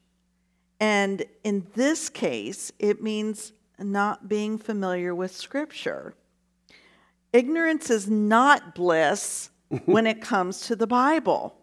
And 0.79 1.25
in 1.43 1.67
this 1.75 2.09
case, 2.09 2.71
it 2.79 3.01
means 3.01 3.53
not 3.79 4.29
being 4.29 4.57
familiar 4.57 5.13
with 5.13 5.35
Scripture. 5.35 6.13
Ignorance 7.33 7.89
is 7.89 8.09
not 8.09 8.75
bliss 8.75 9.49
when 9.85 10.07
it 10.07 10.21
comes 10.21 10.61
to 10.61 10.75
the 10.75 10.87
Bible. 10.87 11.55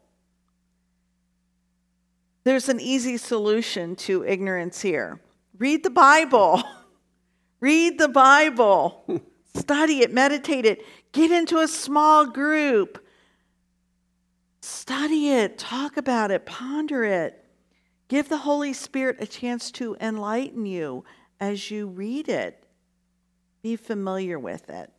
There's 2.45 2.69
an 2.69 2.81
easy 2.81 3.17
solution 3.17 3.97
to 3.97 4.25
ignorance 4.25 4.83
here 4.83 5.21
read 5.59 5.83
the 5.83 5.91
Bible. 5.91 6.63
read 7.61 7.99
the 7.99 8.09
Bible. 8.09 9.05
Study 9.57 10.01
it, 10.01 10.13
meditate 10.13 10.67
it, 10.67 10.85
get 11.13 11.31
into 11.31 11.59
a 11.59 11.69
small 11.69 12.27
group. 12.27 13.07
Study 14.61 15.31
it, 15.31 15.59
talk 15.59 15.97
about 15.97 16.33
it, 16.33 16.45
ponder 16.45 17.05
it. 17.05 17.44
Give 18.09 18.29
the 18.29 18.39
Holy 18.39 18.73
Spirit 18.73 19.17
a 19.21 19.27
chance 19.27 19.71
to 19.73 19.97
enlighten 20.01 20.67
you 20.67 21.05
as 21.41 21.71
you 21.71 21.87
read 21.87 22.29
it. 22.29 22.65
Be 23.63 23.77
familiar 23.77 24.39
with 24.39 24.69
it. 24.69 24.91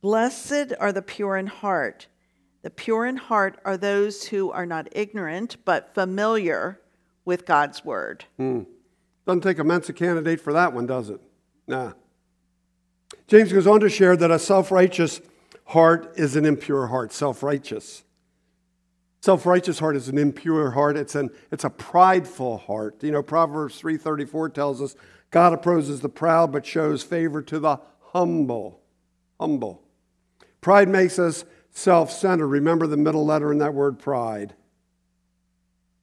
Blessed 0.00 0.72
are 0.78 0.92
the 0.92 1.02
pure 1.02 1.36
in 1.36 1.46
heart. 1.46 2.08
The 2.62 2.70
pure 2.70 3.06
in 3.06 3.16
heart 3.16 3.60
are 3.64 3.76
those 3.76 4.26
who 4.26 4.50
are 4.50 4.66
not 4.66 4.88
ignorant, 4.92 5.56
but 5.64 5.94
familiar 5.94 6.80
with 7.24 7.46
God's 7.46 7.84
word. 7.84 8.24
Hmm. 8.36 8.62
Doesn't 9.26 9.42
take 9.42 9.58
a 9.58 9.64
Mensa 9.64 9.92
candidate 9.92 10.40
for 10.40 10.52
that 10.52 10.72
one, 10.72 10.86
does 10.86 11.10
it? 11.10 11.20
Nah. 11.66 11.92
James 13.28 13.52
goes 13.52 13.66
on 13.66 13.80
to 13.80 13.88
share 13.88 14.16
that 14.16 14.30
a 14.30 14.38
self 14.38 14.70
righteous 14.70 15.20
heart 15.66 16.12
is 16.16 16.36
an 16.36 16.44
impure 16.44 16.86
heart, 16.86 17.12
self 17.12 17.42
righteous. 17.42 18.04
Self-righteous 19.26 19.80
heart 19.80 19.96
is 19.96 20.08
an 20.08 20.18
impure 20.18 20.70
heart. 20.70 20.96
It's, 20.96 21.16
an, 21.16 21.30
it's 21.50 21.64
a 21.64 21.70
prideful 21.70 22.58
heart. 22.58 23.02
You 23.02 23.10
know, 23.10 23.24
Proverbs 23.24 23.82
3.34 23.82 24.54
tells 24.54 24.80
us, 24.80 24.94
God 25.32 25.52
opposes 25.52 26.00
the 26.00 26.08
proud 26.08 26.52
but 26.52 26.64
shows 26.64 27.02
favor 27.02 27.42
to 27.42 27.58
the 27.58 27.80
humble. 28.12 28.80
Humble. 29.40 29.82
Pride 30.60 30.88
makes 30.88 31.18
us 31.18 31.44
self-centered. 31.72 32.46
Remember 32.46 32.86
the 32.86 32.96
middle 32.96 33.26
letter 33.26 33.50
in 33.50 33.58
that 33.58 33.74
word 33.74 33.98
pride. 33.98 34.54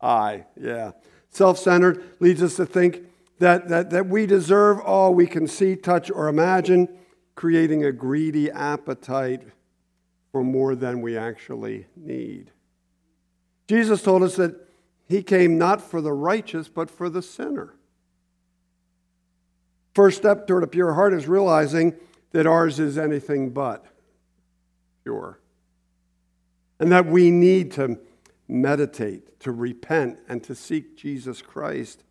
I, 0.01 0.43
yeah. 0.59 0.91
Self-centered 1.29 2.03
leads 2.19 2.43
us 2.43 2.57
to 2.57 2.65
think 2.65 3.03
that, 3.39 3.69
that, 3.69 3.89
that 3.91 4.07
we 4.07 4.25
deserve 4.25 4.81
all 4.81 5.13
we 5.13 5.27
can 5.27 5.47
see, 5.47 5.77
touch, 5.77 6.11
or 6.11 6.27
imagine, 6.27 6.89
creating 7.35 7.85
a 7.85 7.93
greedy 7.93 8.51
appetite 8.51 9.43
for 10.33 10.43
more 10.43 10.75
than 10.75 11.01
we 11.01 11.15
actually 11.15 11.87
need. 11.95 12.51
Jesus 13.67 14.01
told 14.01 14.23
us 14.23 14.35
that 14.35 14.55
he 15.07 15.23
came 15.23 15.57
not 15.57 15.81
for 15.81 16.01
the 16.01 16.13
righteous, 16.13 16.67
but 16.67 16.89
for 16.89 17.09
the 17.09 17.21
sinner. 17.21 17.75
First 19.93 20.17
step 20.17 20.47
toward 20.47 20.63
a 20.63 20.67
pure 20.67 20.93
heart 20.93 21.13
is 21.13 21.27
realizing 21.27 21.95
that 22.31 22.47
ours 22.47 22.79
is 22.79 22.97
anything 22.97 23.51
but 23.51 23.85
pure. 25.03 25.39
And 26.79 26.91
that 26.91 27.05
we 27.05 27.29
need 27.29 27.71
to 27.73 27.99
meditate, 28.47 29.39
to 29.41 29.51
repent, 29.51 30.19
and 30.27 30.43
to 30.43 30.55
seek 30.55 30.97
Jesus 30.97 31.41
Christ 31.41 32.03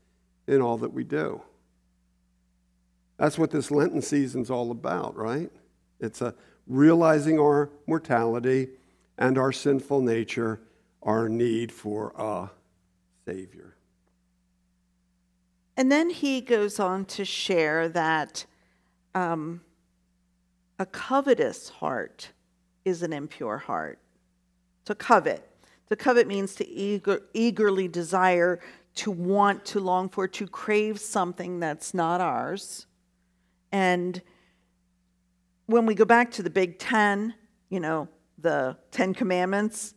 in 0.47 0.63
all 0.63 0.79
that 0.79 0.93
we 0.93 1.05
do. 1.05 1.43
That's 3.19 3.39
what 3.39 3.51
this 3.51 3.71
Lenten 3.71 4.03
season's 4.03 4.51
all 4.51 4.71
about, 4.71 5.17
right? 5.17 5.51
It's 6.01 6.21
a 6.21 6.35
realizing 6.67 7.39
our 7.39 7.71
mortality 7.87 8.69
and 9.19 9.37
our 9.37 9.53
sinful 9.53 10.01
nature 10.01 10.61
our 11.03 11.29
need 11.29 11.73
for 11.73 12.13
a 12.17 12.51
Savior. 13.25 13.75
And 15.77 15.91
then 15.91 16.11
he 16.11 16.41
goes 16.41 16.79
on 16.79 17.05
to 17.07 17.25
share 17.25 17.89
that 17.89 18.45
um, 19.15 19.63
a 20.79 20.87
covetous 20.87 21.69
heart 21.69 22.31
is 22.85 23.03
an 23.03 23.13
impure 23.13 23.59
heart. 23.59 23.99
To 24.87 24.95
covet. 24.95 25.49
To 25.89 25.97
covet 25.97 26.27
means 26.27 26.55
to 26.57 26.69
eager, 26.69 27.23
eagerly 27.35 27.89
desire, 27.89 28.61
to 28.97 29.11
want, 29.11 29.65
to 29.67 29.81
long 29.81 30.09
for, 30.09 30.29
to 30.29 30.47
crave 30.47 30.99
something 31.01 31.61
that's 31.61 31.95
not 31.95 32.21
ours. 32.21 32.87
And 33.71 34.21
when 35.67 35.87
we 35.87 35.95
go 35.95 36.05
back 36.05 36.31
to 36.33 36.43
the 36.43 36.51
Big 36.51 36.79
Ten, 36.79 37.35
you 37.71 37.81
know, 37.81 38.09
the 38.39 38.77
Ten 38.91 39.15
Commandments, 39.15 39.95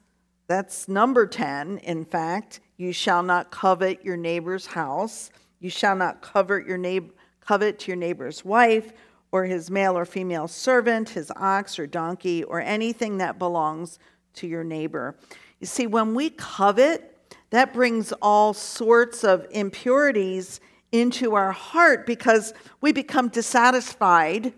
that's 0.48 0.88
number 0.88 1.26
10, 1.26 1.80
in 1.80 2.06
fact. 2.06 2.60
You 2.78 2.92
shall 2.92 3.24
not 3.24 3.52
covet 3.52 4.04
your 4.04 4.18
neighbor's 4.18 4.66
house. 4.66 5.32
You 5.60 5.70
shall 5.70 5.96
not 5.96 6.22
covet 6.22 6.68
your 6.68 6.78
neighbor, 6.78 7.14
covet 7.40 7.88
your 7.88 7.98
neighbor's 7.98 8.44
wife 8.46 8.92
or 9.32 9.46
his 9.46 9.70
male 9.70 9.98
or 9.98 10.06
female 10.06 10.48
servant, 10.48 11.10
his 11.10 11.32
ox 11.36 11.78
or 11.80 11.88
donkey, 11.88 12.44
or 12.44 12.62
anything 12.62 13.18
that 13.18 13.40
belongs 13.40 14.00
to 14.34 14.48
your 14.48 14.64
neighbor. 14.64 15.16
You 15.60 15.68
see, 15.68 15.88
when 15.88 16.14
we 16.14 16.30
covet, 16.30 17.12
that 17.50 17.74
brings 17.74 18.12
all 18.22 18.54
sorts 18.54 19.24
of 19.24 19.46
impurities 19.52 20.60
into 20.92 21.36
our 21.36 21.52
heart 21.52 22.06
because 22.06 22.54
we 22.82 22.92
become 22.92 23.30
dissatisfied 23.30 24.54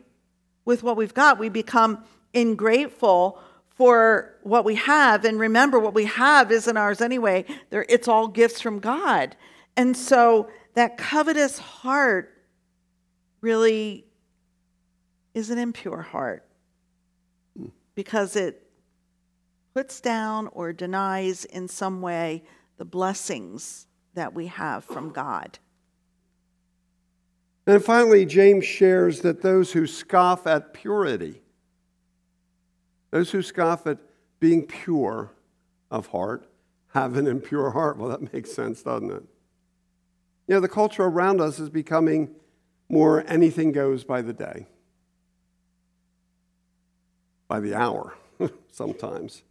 with 0.65 0.83
what 0.83 0.97
we've 0.97 1.13
got. 1.13 1.39
We 1.39 1.49
become 1.49 2.03
ingrateful 2.33 3.39
for 3.77 4.33
what 4.41 4.65
we 4.65 4.75
have. 4.75 5.23
And 5.23 5.39
remember, 5.39 5.77
what 5.79 5.93
we 5.93 6.05
have 6.05 6.51
isn't 6.51 6.75
ours 6.75 6.99
anyway, 6.99 7.45
it's 7.71 8.07
all 8.07 8.27
gifts 8.27 8.59
from 8.59 8.79
God. 8.79 9.35
And 9.75 9.95
so 9.95 10.49
that 10.73 10.97
covetous 10.97 11.59
heart 11.59 12.33
really 13.41 14.05
is 15.35 15.51
an 15.51 15.59
impure 15.59 16.01
heart 16.01 16.43
because 17.93 18.35
it 18.35 18.63
puts 19.75 20.01
down 20.01 20.47
or 20.53 20.73
denies 20.73 21.45
in 21.45 21.67
some 21.67 22.01
way 22.01 22.43
the 22.77 22.85
blessings 22.85 23.85
that 24.15 24.33
we 24.33 24.47
have 24.47 24.83
from 24.83 25.11
God. 25.11 25.59
And 27.67 27.83
finally, 27.83 28.25
James 28.25 28.65
shares 28.65 29.21
that 29.21 29.43
those 29.43 29.73
who 29.73 29.85
scoff 29.85 30.47
at 30.47 30.73
purity, 30.73 31.43
those 33.11 33.31
who 33.31 33.41
scoff 33.41 33.87
at 33.87 33.97
being 34.39 34.65
pure 34.65 35.31
of 35.89 36.07
heart, 36.07 36.47
have 36.93 37.17
an 37.17 37.27
impure 37.27 37.71
heart. 37.71 37.97
Well, 37.97 38.09
that 38.09 38.33
makes 38.33 38.51
sense, 38.53 38.83
doesn't 38.83 39.11
it? 39.11 39.23
You 40.47 40.55
know, 40.55 40.59
the 40.59 40.69
culture 40.69 41.03
around 41.03 41.41
us 41.41 41.59
is 41.59 41.69
becoming 41.69 42.29
more 42.89 43.23
anything 43.27 43.71
goes 43.71 44.03
by 44.03 44.21
the 44.21 44.33
day 44.33 44.67
by 47.47 47.59
the 47.59 47.73
hour 47.73 48.13
sometimes. 48.71 49.43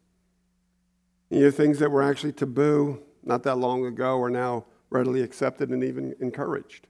You 1.30 1.40
know, 1.40 1.50
things 1.50 1.78
that 1.78 1.90
were 1.90 2.02
actually 2.02 2.32
taboo 2.32 3.02
not 3.24 3.42
that 3.42 3.56
long 3.56 3.84
ago 3.86 4.20
are 4.20 4.30
now 4.30 4.64
readily 4.90 5.22
accepted 5.22 5.70
and 5.70 5.82
even 5.82 6.14
encouraged. 6.20 6.86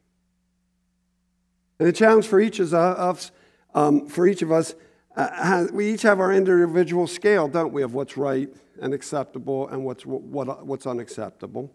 And 1.79 1.89
the 1.89 1.93
challenge 1.93 2.27
for 2.27 2.41
each 2.41 2.59
of 2.59 2.73
us, 2.75 3.31
um, 3.75 4.07
for 4.09 4.27
each 4.27 4.43
of 4.43 4.53
us, 4.53 4.75
uh, 5.17 5.67
we 5.73 5.93
each 5.93 6.03
have 6.03 6.21
our 6.21 6.33
individual 6.33 7.07
scale, 7.07 7.49
don't 7.49 7.73
we, 7.73 7.83
of 7.83 7.95
what's 7.95 8.17
right 8.17 8.49
and 8.81 8.93
acceptable 8.93 9.69
and 9.69 9.85
what's, 9.85 10.05
what, 10.05 10.67
what's 10.67 10.87
unacceptable. 10.87 11.73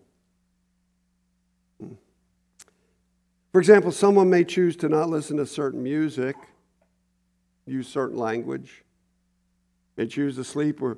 For 3.52 3.60
example, 3.60 3.92
someone 3.92 4.30
may 4.30 4.44
choose 4.44 4.76
to 4.78 4.90
not 4.90 5.10
listen 5.10 5.38
to 5.38 5.46
certain 5.46 5.84
music, 5.84 6.36
use 7.66 7.88
certain 7.88 8.18
language, 8.18 8.84
they 9.96 10.08
choose 10.08 10.36
to 10.36 10.44
sleep 10.44 10.82
or, 10.82 10.98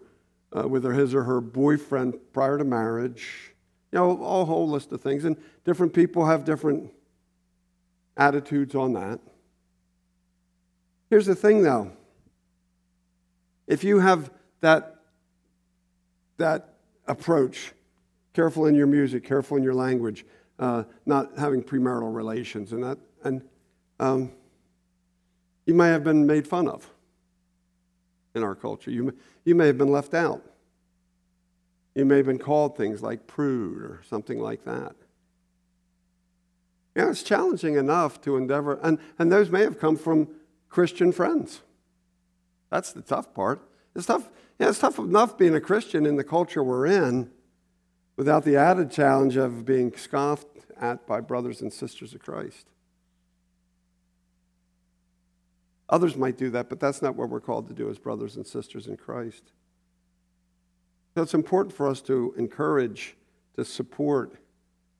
uh, 0.55 0.67
with 0.67 0.83
his 0.83 1.15
or 1.15 1.23
her 1.23 1.41
boyfriend 1.41 2.15
prior 2.31 2.57
to 2.57 2.63
marriage. 2.63 3.53
You 3.91 3.99
know, 3.99 4.11
a 4.11 4.45
whole 4.45 4.69
list 4.69 4.91
of 4.91 5.01
things. 5.01 5.23
And 5.23 5.37
different 5.65 5.93
people 5.93 6.25
have 6.25 6.45
different 6.45 6.91
attitudes 8.17 8.75
on 8.75 8.93
that. 8.93 9.19
Here's 11.09 11.25
the 11.25 11.35
thing, 11.35 11.63
though. 11.63 11.91
If 13.67 13.83
you 13.83 13.99
have 13.99 14.31
that, 14.61 14.95
that 16.37 16.75
approach, 17.07 17.73
careful 18.33 18.65
in 18.65 18.75
your 18.75 18.87
music, 18.87 19.23
careful 19.23 19.57
in 19.57 19.63
your 19.63 19.73
language, 19.73 20.25
uh, 20.59 20.83
not 21.05 21.37
having 21.37 21.63
premarital 21.63 22.13
relations, 22.13 22.73
and 22.73 22.83
that, 22.83 22.97
and 23.23 23.41
um, 23.99 24.31
you 25.65 25.73
may 25.73 25.89
have 25.89 26.03
been 26.03 26.25
made 26.25 26.47
fun 26.47 26.67
of 26.67 26.89
in 28.35 28.43
our 28.43 28.55
culture. 28.55 28.91
You 28.91 29.03
may, 29.03 29.11
you 29.45 29.55
may 29.55 29.67
have 29.67 29.77
been 29.77 29.91
left 29.91 30.13
out. 30.13 30.43
You 31.95 32.05
may 32.05 32.17
have 32.17 32.25
been 32.25 32.39
called 32.39 32.75
things 32.75 33.01
like 33.03 33.27
prude 33.27 33.81
or 33.81 34.01
something 34.09 34.39
like 34.39 34.65
that. 34.65 34.95
Yeah, 36.95 37.09
it's 37.09 37.23
challenging 37.23 37.75
enough 37.75 38.21
to 38.21 38.37
endeavor, 38.37 38.79
and, 38.83 38.99
and 39.17 39.31
those 39.31 39.49
may 39.49 39.61
have 39.61 39.79
come 39.79 39.95
from 39.95 40.27
Christian 40.69 41.11
friends. 41.11 41.61
That's 42.73 42.91
the 42.91 43.03
tough 43.03 43.35
part. 43.35 43.61
It's 43.95 44.07
tough, 44.07 44.27
yeah, 44.57 44.69
it's 44.69 44.79
tough 44.79 44.97
enough 44.97 45.37
being 45.37 45.53
a 45.53 45.61
Christian 45.61 46.07
in 46.07 46.15
the 46.15 46.23
culture 46.23 46.63
we're 46.63 46.87
in 46.87 47.29
without 48.15 48.45
the 48.45 48.55
added 48.55 48.89
challenge 48.89 49.37
of 49.37 49.63
being 49.63 49.95
scoffed 49.95 50.47
at 50.81 51.05
by 51.05 51.21
brothers 51.21 51.61
and 51.61 51.71
sisters 51.71 52.15
of 52.15 52.21
Christ. 52.21 52.65
Others 55.87 56.17
might 56.17 56.35
do 56.35 56.49
that, 56.49 56.67
but 56.67 56.79
that's 56.79 56.99
not 57.03 57.15
what 57.15 57.29
we're 57.29 57.39
called 57.39 57.67
to 57.67 57.75
do 57.75 57.91
as 57.91 57.99
brothers 57.99 58.37
and 58.37 58.47
sisters 58.47 58.87
in 58.87 58.97
Christ. 58.97 59.51
So 61.13 61.21
it's 61.21 61.35
important 61.35 61.75
for 61.75 61.87
us 61.87 62.01
to 62.01 62.33
encourage, 62.39 63.15
to 63.55 63.63
support 63.63 64.39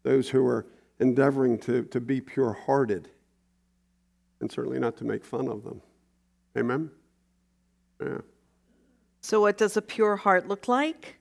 those 0.04 0.30
who 0.30 0.46
are 0.46 0.68
endeavoring 1.00 1.58
to, 1.62 1.86
to 1.86 2.00
be 2.00 2.22
pure 2.22 2.54
hearted, 2.54 3.10
and 4.42 4.52
certainly 4.52 4.78
not 4.78 4.96
to 4.98 5.06
make 5.06 5.26
fun 5.26 5.48
of 5.48 5.64
them. 5.64 5.82
Amen? 6.56 6.92
So, 9.22 9.42
what 9.42 9.58
does 9.58 9.78
a 9.78 9.82
pure 9.82 10.18
heart 10.18 10.48
look 10.48 10.68
like? 10.68 11.18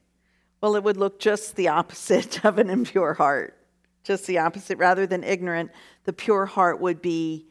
Well, 0.61 0.75
it 0.75 0.83
would 0.83 0.97
look 0.97 1.19
just 1.19 1.55
the 1.55 1.69
opposite 1.69 2.43
of 2.45 2.57
an 2.57 2.69
impure 2.69 3.13
heart. 3.13 3.57
Just 4.03 4.27
the 4.27 4.39
opposite. 4.39 4.77
Rather 4.77 5.07
than 5.07 5.23
ignorant, 5.23 5.71
the 6.03 6.13
pure 6.13 6.45
heart 6.45 6.81
would 6.81 7.01
be 7.01 7.47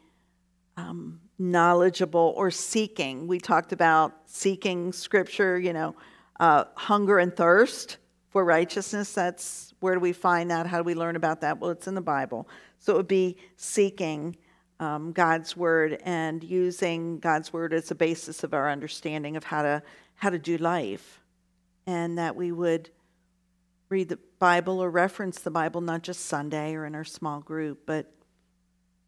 um, 0.77 1.19
knowledgeable 1.39 2.33
or 2.37 2.51
seeking. 2.51 3.27
We 3.27 3.39
talked 3.39 3.71
about 3.71 4.13
seeking 4.25 4.93
scripture, 4.93 5.59
you 5.59 5.73
know, 5.73 5.95
uh, 6.39 6.65
hunger 6.75 7.17
and 7.17 7.35
thirst 7.35 7.97
for 8.29 8.45
righteousness. 8.45 9.13
That's 9.13 9.73
where 9.79 9.93
do 9.93 9.99
we 9.99 10.13
find 10.13 10.51
that? 10.51 10.67
How 10.67 10.77
do 10.77 10.83
we 10.83 10.95
learn 10.95 11.15
about 11.15 11.41
that? 11.41 11.59
Well, 11.59 11.71
it's 11.71 11.87
in 11.87 11.95
the 11.95 12.01
Bible. 12.01 12.47
So 12.79 12.93
it 12.93 12.97
would 12.97 13.07
be 13.07 13.37
seeking 13.55 14.37
um, 14.79 15.11
God's 15.11 15.55
word 15.55 15.99
and 16.03 16.43
using 16.43 17.19
God's 17.19 17.53
word 17.53 17.73
as 17.73 17.91
a 17.91 17.95
basis 17.95 18.43
of 18.43 18.53
our 18.53 18.69
understanding 18.69 19.35
of 19.35 19.43
how 19.43 19.61
to 19.61 19.83
how 20.15 20.29
to 20.29 20.39
do 20.39 20.57
life, 20.57 21.21
and 21.85 22.17
that 22.17 22.35
we 22.35 22.51
would 22.51 22.89
read 23.89 24.09
the 24.09 24.19
Bible 24.39 24.79
or 24.79 24.89
reference 24.89 25.39
the 25.39 25.51
Bible 25.51 25.81
not 25.81 26.01
just 26.01 26.25
Sunday 26.25 26.73
or 26.75 26.85
in 26.85 26.95
our 26.95 27.03
small 27.03 27.39
group, 27.39 27.81
but 27.85 28.11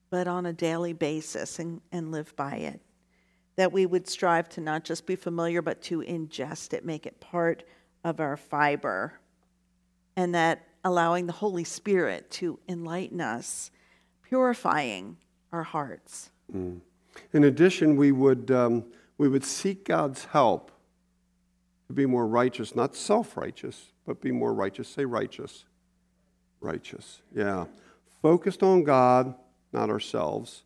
but 0.10 0.28
on 0.28 0.46
a 0.46 0.54
daily 0.54 0.94
basis 0.94 1.60
and, 1.60 1.82
and 1.92 2.12
live 2.12 2.36
by 2.36 2.56
it. 2.56 2.80
That 3.56 3.72
we 3.72 3.86
would 3.86 4.08
strive 4.08 4.50
to 4.50 4.62
not 4.62 4.84
just 4.84 5.06
be 5.06 5.16
familiar, 5.16 5.62
but 5.62 5.82
to 5.84 6.00
ingest 6.00 6.74
it, 6.74 6.86
make 6.86 7.06
it 7.06 7.20
part 7.20 7.64
of 8.04 8.20
our 8.20 8.38
fiber. 8.38 9.20
And 10.16 10.36
that 10.36 10.68
allowing 10.84 11.26
the 11.26 11.34
Holy 11.34 11.64
Spirit 11.64 12.30
to 12.32 12.60
enlighten 12.70 13.20
us, 13.20 13.72
purifying 14.22 15.18
our 15.56 15.64
hearts. 15.64 16.30
Mm. 16.56 16.82
In 17.34 17.46
addition, 17.46 17.96
we 17.96 18.12
would, 18.12 18.52
um, 18.52 18.86
we 19.18 19.28
would 19.28 19.44
seek 19.44 19.86
God's 19.86 20.26
help 20.26 20.72
to 21.88 21.94
be 21.94 22.06
more 22.06 22.28
righteous, 22.28 22.76
not 22.76 22.96
self 22.96 23.36
righteous, 23.38 23.92
but 24.06 24.22
be 24.22 24.32
more 24.32 24.54
righteous. 24.54 24.88
Say 24.88 25.06
righteous. 25.06 25.66
Righteous, 26.62 27.22
yeah. 27.36 27.66
Focused 28.22 28.64
on 28.64 28.84
God 28.84 29.36
not 29.76 29.90
ourselves. 29.92 30.64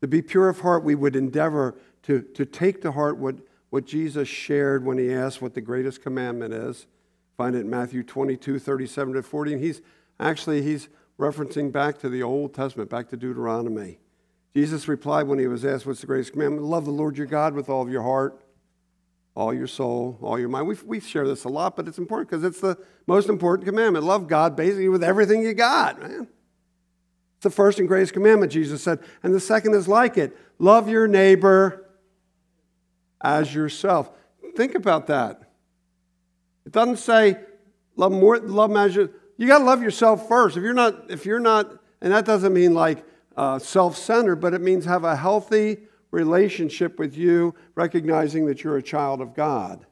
To 0.00 0.08
be 0.08 0.20
pure 0.20 0.48
of 0.48 0.60
heart, 0.60 0.82
we 0.82 0.96
would 0.96 1.14
endeavor 1.14 1.76
to, 2.04 2.22
to 2.22 2.44
take 2.44 2.82
to 2.82 2.90
heart 2.90 3.18
what, 3.18 3.36
what 3.70 3.86
Jesus 3.86 4.26
shared 4.26 4.84
when 4.84 4.98
he 4.98 5.12
asked 5.12 5.40
what 5.40 5.54
the 5.54 5.60
greatest 5.60 6.02
commandment 6.02 6.52
is. 6.52 6.86
Find 7.36 7.54
it 7.54 7.60
in 7.60 7.70
Matthew 7.70 8.02
22, 8.02 8.58
37 8.58 9.14
to 9.14 9.22
40. 9.22 9.52
And 9.52 9.62
he's 9.62 9.80
actually 10.18 10.62
he's 10.62 10.88
referencing 11.20 11.70
back 11.70 12.00
to 12.00 12.08
the 12.08 12.22
Old 12.22 12.54
Testament, 12.54 12.90
back 12.90 13.08
to 13.10 13.16
Deuteronomy. 13.16 13.98
Jesus 14.54 14.86
replied 14.86 15.26
when 15.26 15.38
he 15.38 15.46
was 15.46 15.64
asked, 15.64 15.86
What's 15.86 16.00
the 16.00 16.06
greatest 16.06 16.32
commandment? 16.32 16.64
Love 16.64 16.84
the 16.84 16.90
Lord 16.90 17.16
your 17.16 17.26
God 17.26 17.54
with 17.54 17.68
all 17.68 17.82
of 17.82 17.90
your 17.90 18.02
heart, 18.02 18.44
all 19.34 19.54
your 19.54 19.66
soul, 19.66 20.18
all 20.20 20.38
your 20.38 20.48
mind. 20.48 20.68
We, 20.68 20.76
we 20.84 21.00
share 21.00 21.26
this 21.26 21.44
a 21.44 21.48
lot, 21.48 21.76
but 21.76 21.88
it's 21.88 21.98
important 21.98 22.28
because 22.28 22.44
it's 22.44 22.60
the 22.60 22.76
most 23.06 23.28
important 23.28 23.66
commandment. 23.66 24.04
Love 24.04 24.28
God 24.28 24.54
basically 24.54 24.88
with 24.88 25.02
everything 25.02 25.42
you 25.42 25.54
got, 25.54 26.00
man. 26.00 26.28
It's 27.36 27.44
the 27.44 27.50
first 27.50 27.78
and 27.78 27.88
greatest 27.88 28.12
commandment, 28.12 28.52
Jesus 28.52 28.82
said. 28.82 29.00
And 29.22 29.34
the 29.34 29.40
second 29.40 29.74
is 29.74 29.88
like 29.88 30.16
it 30.18 30.36
love 30.58 30.88
your 30.88 31.08
neighbor 31.08 31.90
as 33.20 33.54
yourself. 33.54 34.10
Think 34.54 34.74
about 34.74 35.06
that. 35.06 35.42
It 36.66 36.72
doesn't 36.72 36.98
say 36.98 37.38
love 37.96 38.12
more, 38.12 38.38
love 38.38 38.70
measure. 38.70 39.10
You 39.38 39.48
got 39.48 39.58
to 39.58 39.64
love 39.64 39.82
yourself 39.82 40.28
first. 40.28 40.56
If 40.56 40.62
you're 40.62 40.74
not, 40.74 41.10
if 41.10 41.24
you're 41.24 41.40
not, 41.40 41.72
and 42.00 42.12
that 42.12 42.26
doesn't 42.26 42.52
mean 42.52 42.74
like 42.74 43.04
uh, 43.36 43.58
self-centered, 43.58 44.36
but 44.36 44.54
it 44.54 44.60
means 44.60 44.84
have 44.84 45.04
a 45.04 45.16
healthy 45.16 45.78
relationship 46.10 46.98
with 46.98 47.16
you, 47.16 47.54
recognizing 47.74 48.46
that 48.46 48.62
you're 48.62 48.76
a 48.76 48.82
child 48.82 49.20
of 49.20 49.34
God. 49.34 49.86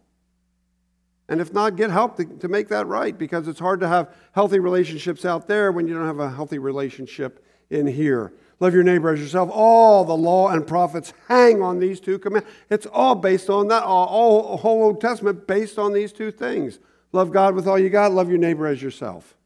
And 1.29 1.40
if 1.40 1.53
not, 1.53 1.76
get 1.76 1.90
help 1.90 2.16
to, 2.16 2.24
to 2.24 2.48
make 2.48 2.68
that 2.68 2.87
right 2.87 3.16
because 3.16 3.46
it's 3.46 3.61
hard 3.61 3.81
to 3.81 3.88
have 3.88 4.12
healthy 4.33 4.59
relationships 4.59 5.24
out 5.24 5.46
there 5.46 5.70
when 5.70 5.87
you 5.87 5.94
don't 5.94 6.07
have 6.07 6.18
a 6.18 6.29
healthy 6.31 6.59
relationship 6.59 7.44
in 7.70 7.87
here. 7.87 8.33
Love 8.59 8.74
your 8.74 8.83
neighbor 8.83 9.11
as 9.11 9.20
yourself. 9.20 9.48
All 9.50 10.05
the 10.05 10.16
law 10.16 10.48
and 10.48 10.66
prophets 10.66 11.14
hang 11.29 11.62
on 11.62 11.79
these 11.79 12.00
two 12.00 12.18
commands. 12.18 12.48
It's 12.68 12.85
all 12.87 13.14
based 13.14 13.48
on 13.48 13.68
that, 13.68 13.85
all, 13.85 14.07
all 14.07 14.57
whole 14.59 14.83
Old 14.83 15.00
Testament 15.00 15.46
based 15.46 15.79
on 15.79 15.92
these 15.92 16.12
two 16.12 16.31
things. 16.33 16.81
Love 17.12 17.33
God 17.33 17.55
with 17.55 17.66
all 17.66 17.79
you 17.79 17.90
got, 17.90 18.12
love 18.12 18.29
your 18.29 18.38
neighbor 18.38 18.66
as 18.66 18.83
yourself. 18.83 19.37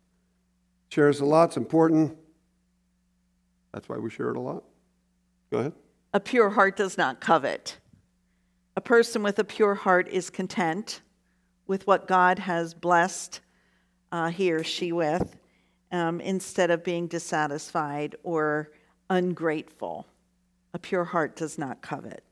Share 0.88 1.08
us 1.08 1.20
a 1.20 1.24
lot, 1.24 1.50
it's 1.50 1.56
important. 1.56 2.16
That's 3.74 3.88
why 3.88 3.98
we 3.98 4.08
share 4.08 4.30
it 4.30 4.36
a 4.36 4.40
lot. 4.40 4.62
Go 5.50 5.58
ahead. 5.58 5.72
A 6.12 6.20
pure 6.20 6.50
heart 6.50 6.76
does 6.76 6.96
not 6.96 7.20
covet. 7.20 7.78
A 8.76 8.80
person 8.80 9.24
with 9.24 9.40
a 9.40 9.44
pure 9.44 9.74
heart 9.74 10.08
is 10.08 10.30
content 10.30 11.02
with 11.66 11.84
what 11.86 12.06
God 12.06 12.38
has 12.38 12.72
blessed 12.72 13.40
uh, 14.12 14.28
he 14.28 14.52
or 14.52 14.62
she 14.62 14.92
with 14.92 15.36
um, 15.90 16.20
instead 16.20 16.70
of 16.70 16.84
being 16.84 17.08
dissatisfied 17.08 18.14
or 18.22 18.70
ungrateful. 19.10 20.06
A 20.72 20.78
pure 20.78 21.04
heart 21.04 21.34
does 21.34 21.58
not 21.58 21.82
covet. 21.82 22.22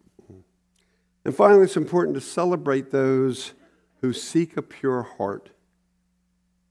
And 1.24 1.34
finally, 1.34 1.64
it's 1.64 1.76
important 1.76 2.14
to 2.14 2.20
celebrate 2.20 2.92
those 2.92 3.54
who 4.00 4.12
seek 4.12 4.56
a 4.56 4.62
pure 4.62 5.02
heart 5.02 5.50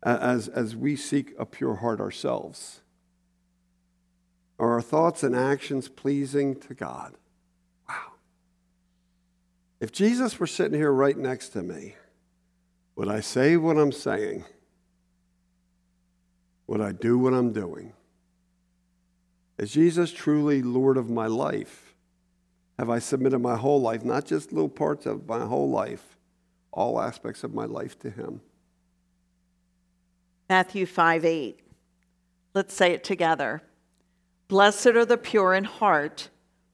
as, 0.04 0.48
as 0.48 0.78
we 0.78 0.96
seek 0.96 1.34
a 1.38 1.46
pure 1.46 1.76
heart 1.76 2.00
ourselves. 2.00 2.81
Are 4.62 4.74
our 4.74 4.82
thoughts 4.82 5.24
and 5.24 5.36
actions 5.36 5.90
pleasing 5.90 6.56
to 6.60 6.76
God? 6.76 7.16
Wow. 7.90 8.12
If 9.80 9.92
Jesus 9.92 10.40
were 10.40 10.46
sitting 10.46 10.78
here 10.78 10.92
right 10.92 11.18
next 11.18 11.50
to 11.50 11.64
me, 11.64 11.96
would 12.96 13.10
I 13.10 13.22
say 13.22 13.58
what 13.58 13.80
I'm 13.80 13.92
saying? 13.92 14.46
Would 16.68 16.80
I 16.80 16.92
do 16.92 17.18
what 17.18 17.34
I'm 17.34 17.52
doing? 17.52 17.94
Is 19.58 19.72
Jesus 19.72 20.12
truly 20.12 20.62
Lord 20.62 20.96
of 20.96 21.10
my 21.10 21.26
life? 21.26 21.96
Have 22.78 22.92
I 22.92 23.00
submitted 23.00 23.40
my 23.40 23.56
whole 23.56 23.82
life, 23.82 24.06
not 24.06 24.26
just 24.26 24.54
little 24.54 24.70
parts 24.70 25.08
of 25.08 25.28
my 25.28 25.44
whole 25.44 25.72
life, 25.72 26.20
all 26.72 27.02
aspects 27.02 27.44
of 27.44 27.52
my 27.52 27.66
life 27.66 27.98
to 28.02 28.12
Him? 28.12 28.42
Matthew 30.48 30.86
5 30.86 31.26
8. 31.26 31.60
Let's 32.54 32.76
say 32.76 32.92
it 32.92 33.04
together. 33.04 33.64
Blessed 34.52 34.88
are 34.88 35.06
the 35.06 35.18
pure 35.18 35.54
in 35.54 35.64
heart, 35.64 36.28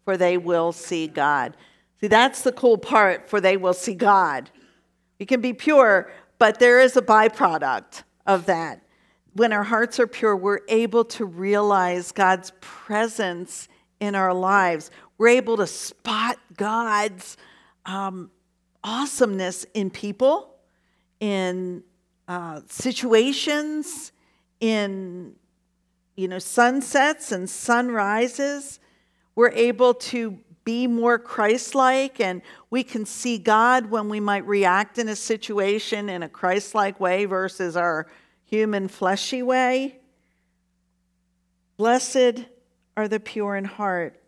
for 0.04 0.18
they 0.18 0.36
will 0.36 0.72
see 0.72 1.06
God. 1.06 1.56
See, 2.02 2.08
that's 2.08 2.42
the 2.42 2.52
cool 2.52 2.80
part, 2.80 3.30
for 3.30 3.40
they 3.40 3.56
will 3.56 3.76
see 3.76 3.94
God. 3.94 4.50
We 5.20 5.28
can 5.28 5.42
be 5.42 5.54
pure, 5.54 6.12
but 6.40 6.58
there 6.58 6.80
is 6.80 6.98
a 6.98 7.04
byproduct 7.04 8.02
of 8.26 8.48
that. 8.48 8.82
When 9.34 9.54
our 9.54 9.62
hearts 9.62 10.00
are 10.00 10.08
pure, 10.08 10.36
we're 10.36 10.62
able 10.68 11.06
to 11.06 11.26
realize 11.26 12.12
God's 12.12 12.52
presence 12.62 13.68
in 14.00 14.16
our 14.16 14.34
lives. 14.34 14.90
We're 15.20 15.28
able 15.28 15.58
to 15.58 15.68
spot 15.68 16.40
God's 16.56 17.38
um, 17.86 18.32
awesomeness 18.84 19.68
in 19.76 19.92
people, 19.92 20.56
in 21.20 21.84
uh, 22.28 22.62
situations, 22.68 24.14
in 24.60 25.36
you 26.18 26.28
know 26.28 26.40
sunsets 26.40 27.32
and 27.32 27.50
sunrises. 27.50 28.80
We're 29.36 29.52
able 29.52 29.94
to 29.94 30.40
be 30.66 30.86
more 30.86 31.18
Christ 31.18 31.76
like, 31.76 32.20
and 32.20 32.42
we 32.70 32.84
can 32.84 33.06
see 33.06 33.38
God 33.38 33.90
when 33.90 34.10
we 34.10 34.20
might 34.20 34.46
react 34.46 34.98
in 34.98 35.08
a 35.08 35.16
situation 35.16 36.10
in 36.10 36.24
a 36.24 36.28
Christ 36.28 36.76
like 36.76 37.00
way 37.00 37.24
versus 37.24 37.78
our 37.78 38.08
human 38.44 38.90
fleshy 38.90 39.42
way. 39.42 40.00
Blessed 41.78 42.46
are 42.98 43.08
the 43.08 43.20
pure 43.20 43.56
in 43.56 43.64
heart. 43.64 44.20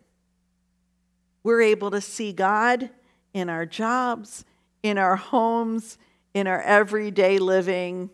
We're 1.43 1.61
able 1.61 1.91
to 1.91 1.99
see 1.99 2.31
God 2.31 2.89
in 3.33 3.49
our 3.49 3.65
jobs, 3.65 4.45
in 4.83 4.97
our 4.97 5.15
homes, 5.15 5.97
in 6.33 6.47
our 6.47 6.61
everyday 6.61 7.39
living, 7.39 8.11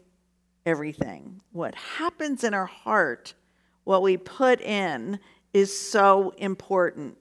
everything. 0.65 1.41
What 1.51 1.75
happens 1.75 2.43
in 2.43 2.53
our 2.53 2.65
heart, 2.65 3.33
what 3.85 4.01
we 4.01 4.17
put 4.17 4.59
in, 4.59 5.19
is 5.53 5.75
so 5.77 6.33
important 6.37 7.17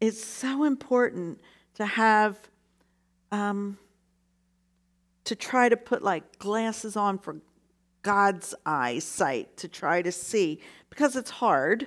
it's 0.00 0.24
so 0.24 0.64
important 0.64 1.40
to 1.74 1.84
have 1.84 2.38
um, 3.30 3.78
to 5.24 5.34
try 5.36 5.68
to 5.68 5.76
put 5.76 6.02
like 6.02 6.38
glasses 6.38 6.96
on 6.96 7.18
for 7.18 7.36
God's 8.02 8.54
eyesight 8.64 9.58
to 9.58 9.68
try 9.68 10.00
to 10.00 10.10
see 10.10 10.60
because 10.88 11.16
it's 11.16 11.30
hard. 11.30 11.86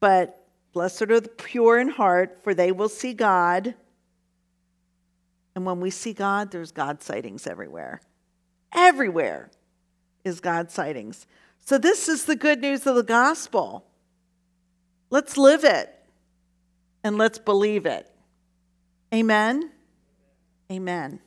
But 0.00 0.46
blessed 0.72 1.02
are 1.02 1.20
the 1.20 1.28
pure 1.28 1.78
in 1.78 1.88
heart, 1.88 2.42
for 2.42 2.54
they 2.54 2.72
will 2.72 2.88
see 2.88 3.14
God. 3.14 3.74
And 5.54 5.66
when 5.66 5.80
we 5.80 5.90
see 5.90 6.12
God, 6.12 6.50
there's 6.50 6.72
God 6.72 7.02
sightings 7.02 7.46
everywhere. 7.46 8.00
Everywhere 8.72 9.50
is 10.24 10.40
God 10.40 10.70
sightings. 10.70 11.26
So, 11.70 11.78
this 11.78 12.08
is 12.08 12.24
the 12.24 12.34
good 12.34 12.60
news 12.60 12.84
of 12.88 12.96
the 12.96 13.04
gospel. 13.04 13.86
Let's 15.08 15.36
live 15.36 15.62
it 15.62 15.88
and 17.04 17.16
let's 17.16 17.38
believe 17.38 17.86
it. 17.86 18.10
Amen. 19.14 19.70
Amen. 20.68 21.20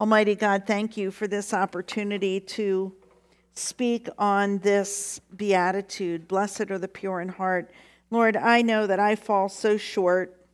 Almighty 0.00 0.36
God, 0.36 0.68
thank 0.68 0.96
you 0.96 1.10
for 1.10 1.26
this 1.26 1.52
opportunity 1.52 2.38
to 2.38 2.94
speak 3.54 4.08
on 4.18 4.58
this 4.58 5.20
beatitude. 5.34 6.28
Blessed 6.28 6.70
are 6.70 6.78
the 6.78 6.86
pure 6.86 7.20
in 7.20 7.28
heart. 7.28 7.72
Lord, 8.12 8.36
I 8.36 8.62
know 8.62 8.86
that 8.86 9.00
I 9.00 9.16
fall 9.16 9.48
so 9.48 9.76
short, 9.76 10.46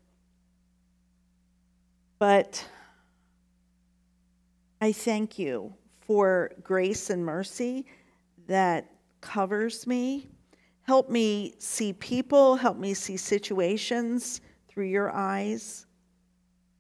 but 2.19 2.67
I 4.81 4.93
thank 4.93 5.39
you 5.39 5.75
for 6.01 6.53
grace 6.63 7.11
and 7.11 7.27
mercy 7.27 7.85
that 8.49 8.91
covers 9.21 9.87
me 9.87 10.29
Help 10.89 11.11
me 11.11 11.53
see 11.59 11.93
people, 11.93 12.57
help 12.57 12.79
me 12.79 12.95
see 12.95 13.19
situations 13.19 14.41
through 14.71 14.87
your 14.87 15.15
eyes. 15.15 15.85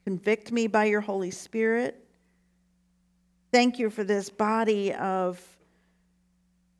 Convict 0.06 0.50
me 0.50 0.66
by 0.66 0.86
your 0.86 1.02
Holy 1.02 1.30
Spirit. 1.30 2.02
Thank 3.52 3.78
you 3.78 3.90
for 3.90 4.04
this 4.04 4.30
body 4.30 4.94
of 4.94 5.46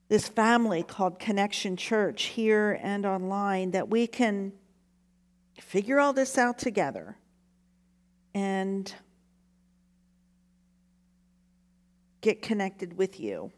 this 0.08 0.26
family 0.26 0.82
called 0.82 1.18
Connection 1.18 1.76
Church 1.76 2.22
here 2.24 2.80
and 2.82 3.04
online 3.04 3.72
that 3.72 3.90
we 3.90 4.06
can 4.06 4.50
figure 5.60 6.00
all 6.00 6.14
this 6.14 6.38
out 6.38 6.56
together 6.56 7.14
and 8.32 8.94
get 12.22 12.40
connected 12.40 12.96
with 12.96 13.20
you 13.20 13.52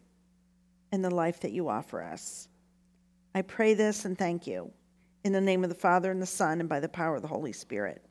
in 0.92 1.02
the 1.02 1.14
life 1.14 1.40
that 1.40 1.52
you 1.52 1.68
offer 1.68 2.02
us. 2.02 2.48
I 3.34 3.42
pray 3.42 3.74
this 3.74 4.04
and 4.04 4.18
thank 4.18 4.46
you. 4.46 4.72
In 5.22 5.32
the 5.32 5.40
name 5.40 5.62
of 5.62 5.70
the 5.70 5.76
Father 5.76 6.10
and 6.10 6.20
the 6.20 6.26
Son 6.26 6.60
and 6.60 6.68
by 6.68 6.80
the 6.80 6.88
power 6.88 7.16
of 7.16 7.22
the 7.22 7.28
Holy 7.28 7.52
Spirit. 7.52 8.02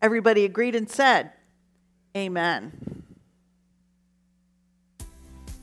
Everybody 0.00 0.44
agreed 0.44 0.74
and 0.74 0.88
said, 0.88 1.32
Amen. 2.16 2.72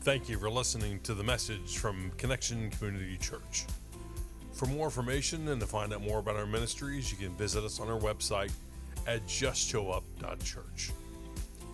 Thank 0.02 0.30
you 0.30 0.38
for 0.38 0.50
listening 0.50 1.00
to 1.02 1.16
the 1.16 1.24
message 1.24 1.80
from 1.80 2.12
Connection 2.18 2.70
Community 2.70 3.18
Church. 3.18 3.66
For 4.54 4.68
more 4.68 4.86
information 4.86 5.48
and 5.48 5.60
to 5.60 5.66
find 5.68 5.92
out 5.92 6.02
more 6.02 6.20
about 6.20 6.36
our 6.36 6.46
ministries, 6.46 7.12
you 7.12 7.18
can 7.18 7.36
visit 7.36 7.64
us 7.64 7.80
on 7.80 7.90
our 7.90 8.00
website 8.00 8.52
at 9.08 9.26
justshowup.church. 9.26 10.92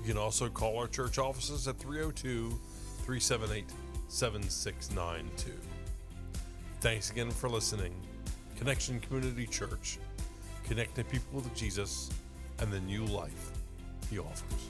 You 0.02 0.08
can 0.08 0.18
also 0.18 0.50
call 0.50 0.80
our 0.80 0.88
church 0.88 1.20
offices 1.20 1.68
at 1.68 1.78
302 1.78 2.58
378 3.04 3.66
7692. 4.12 5.54
Thanks 6.82 7.12
again 7.12 7.32
for 7.32 7.48
listening. 7.48 7.94
Connection 8.58 9.00
Community 9.00 9.48
Church, 9.48 10.00
connecting 10.66 11.06
people 11.06 11.40
to 11.40 11.50
Jesus 11.56 12.10
and 12.60 12.70
the 12.74 12.82
new 12.82 13.06
life 13.06 13.52
he 14.10 14.20
offers. 14.20 14.70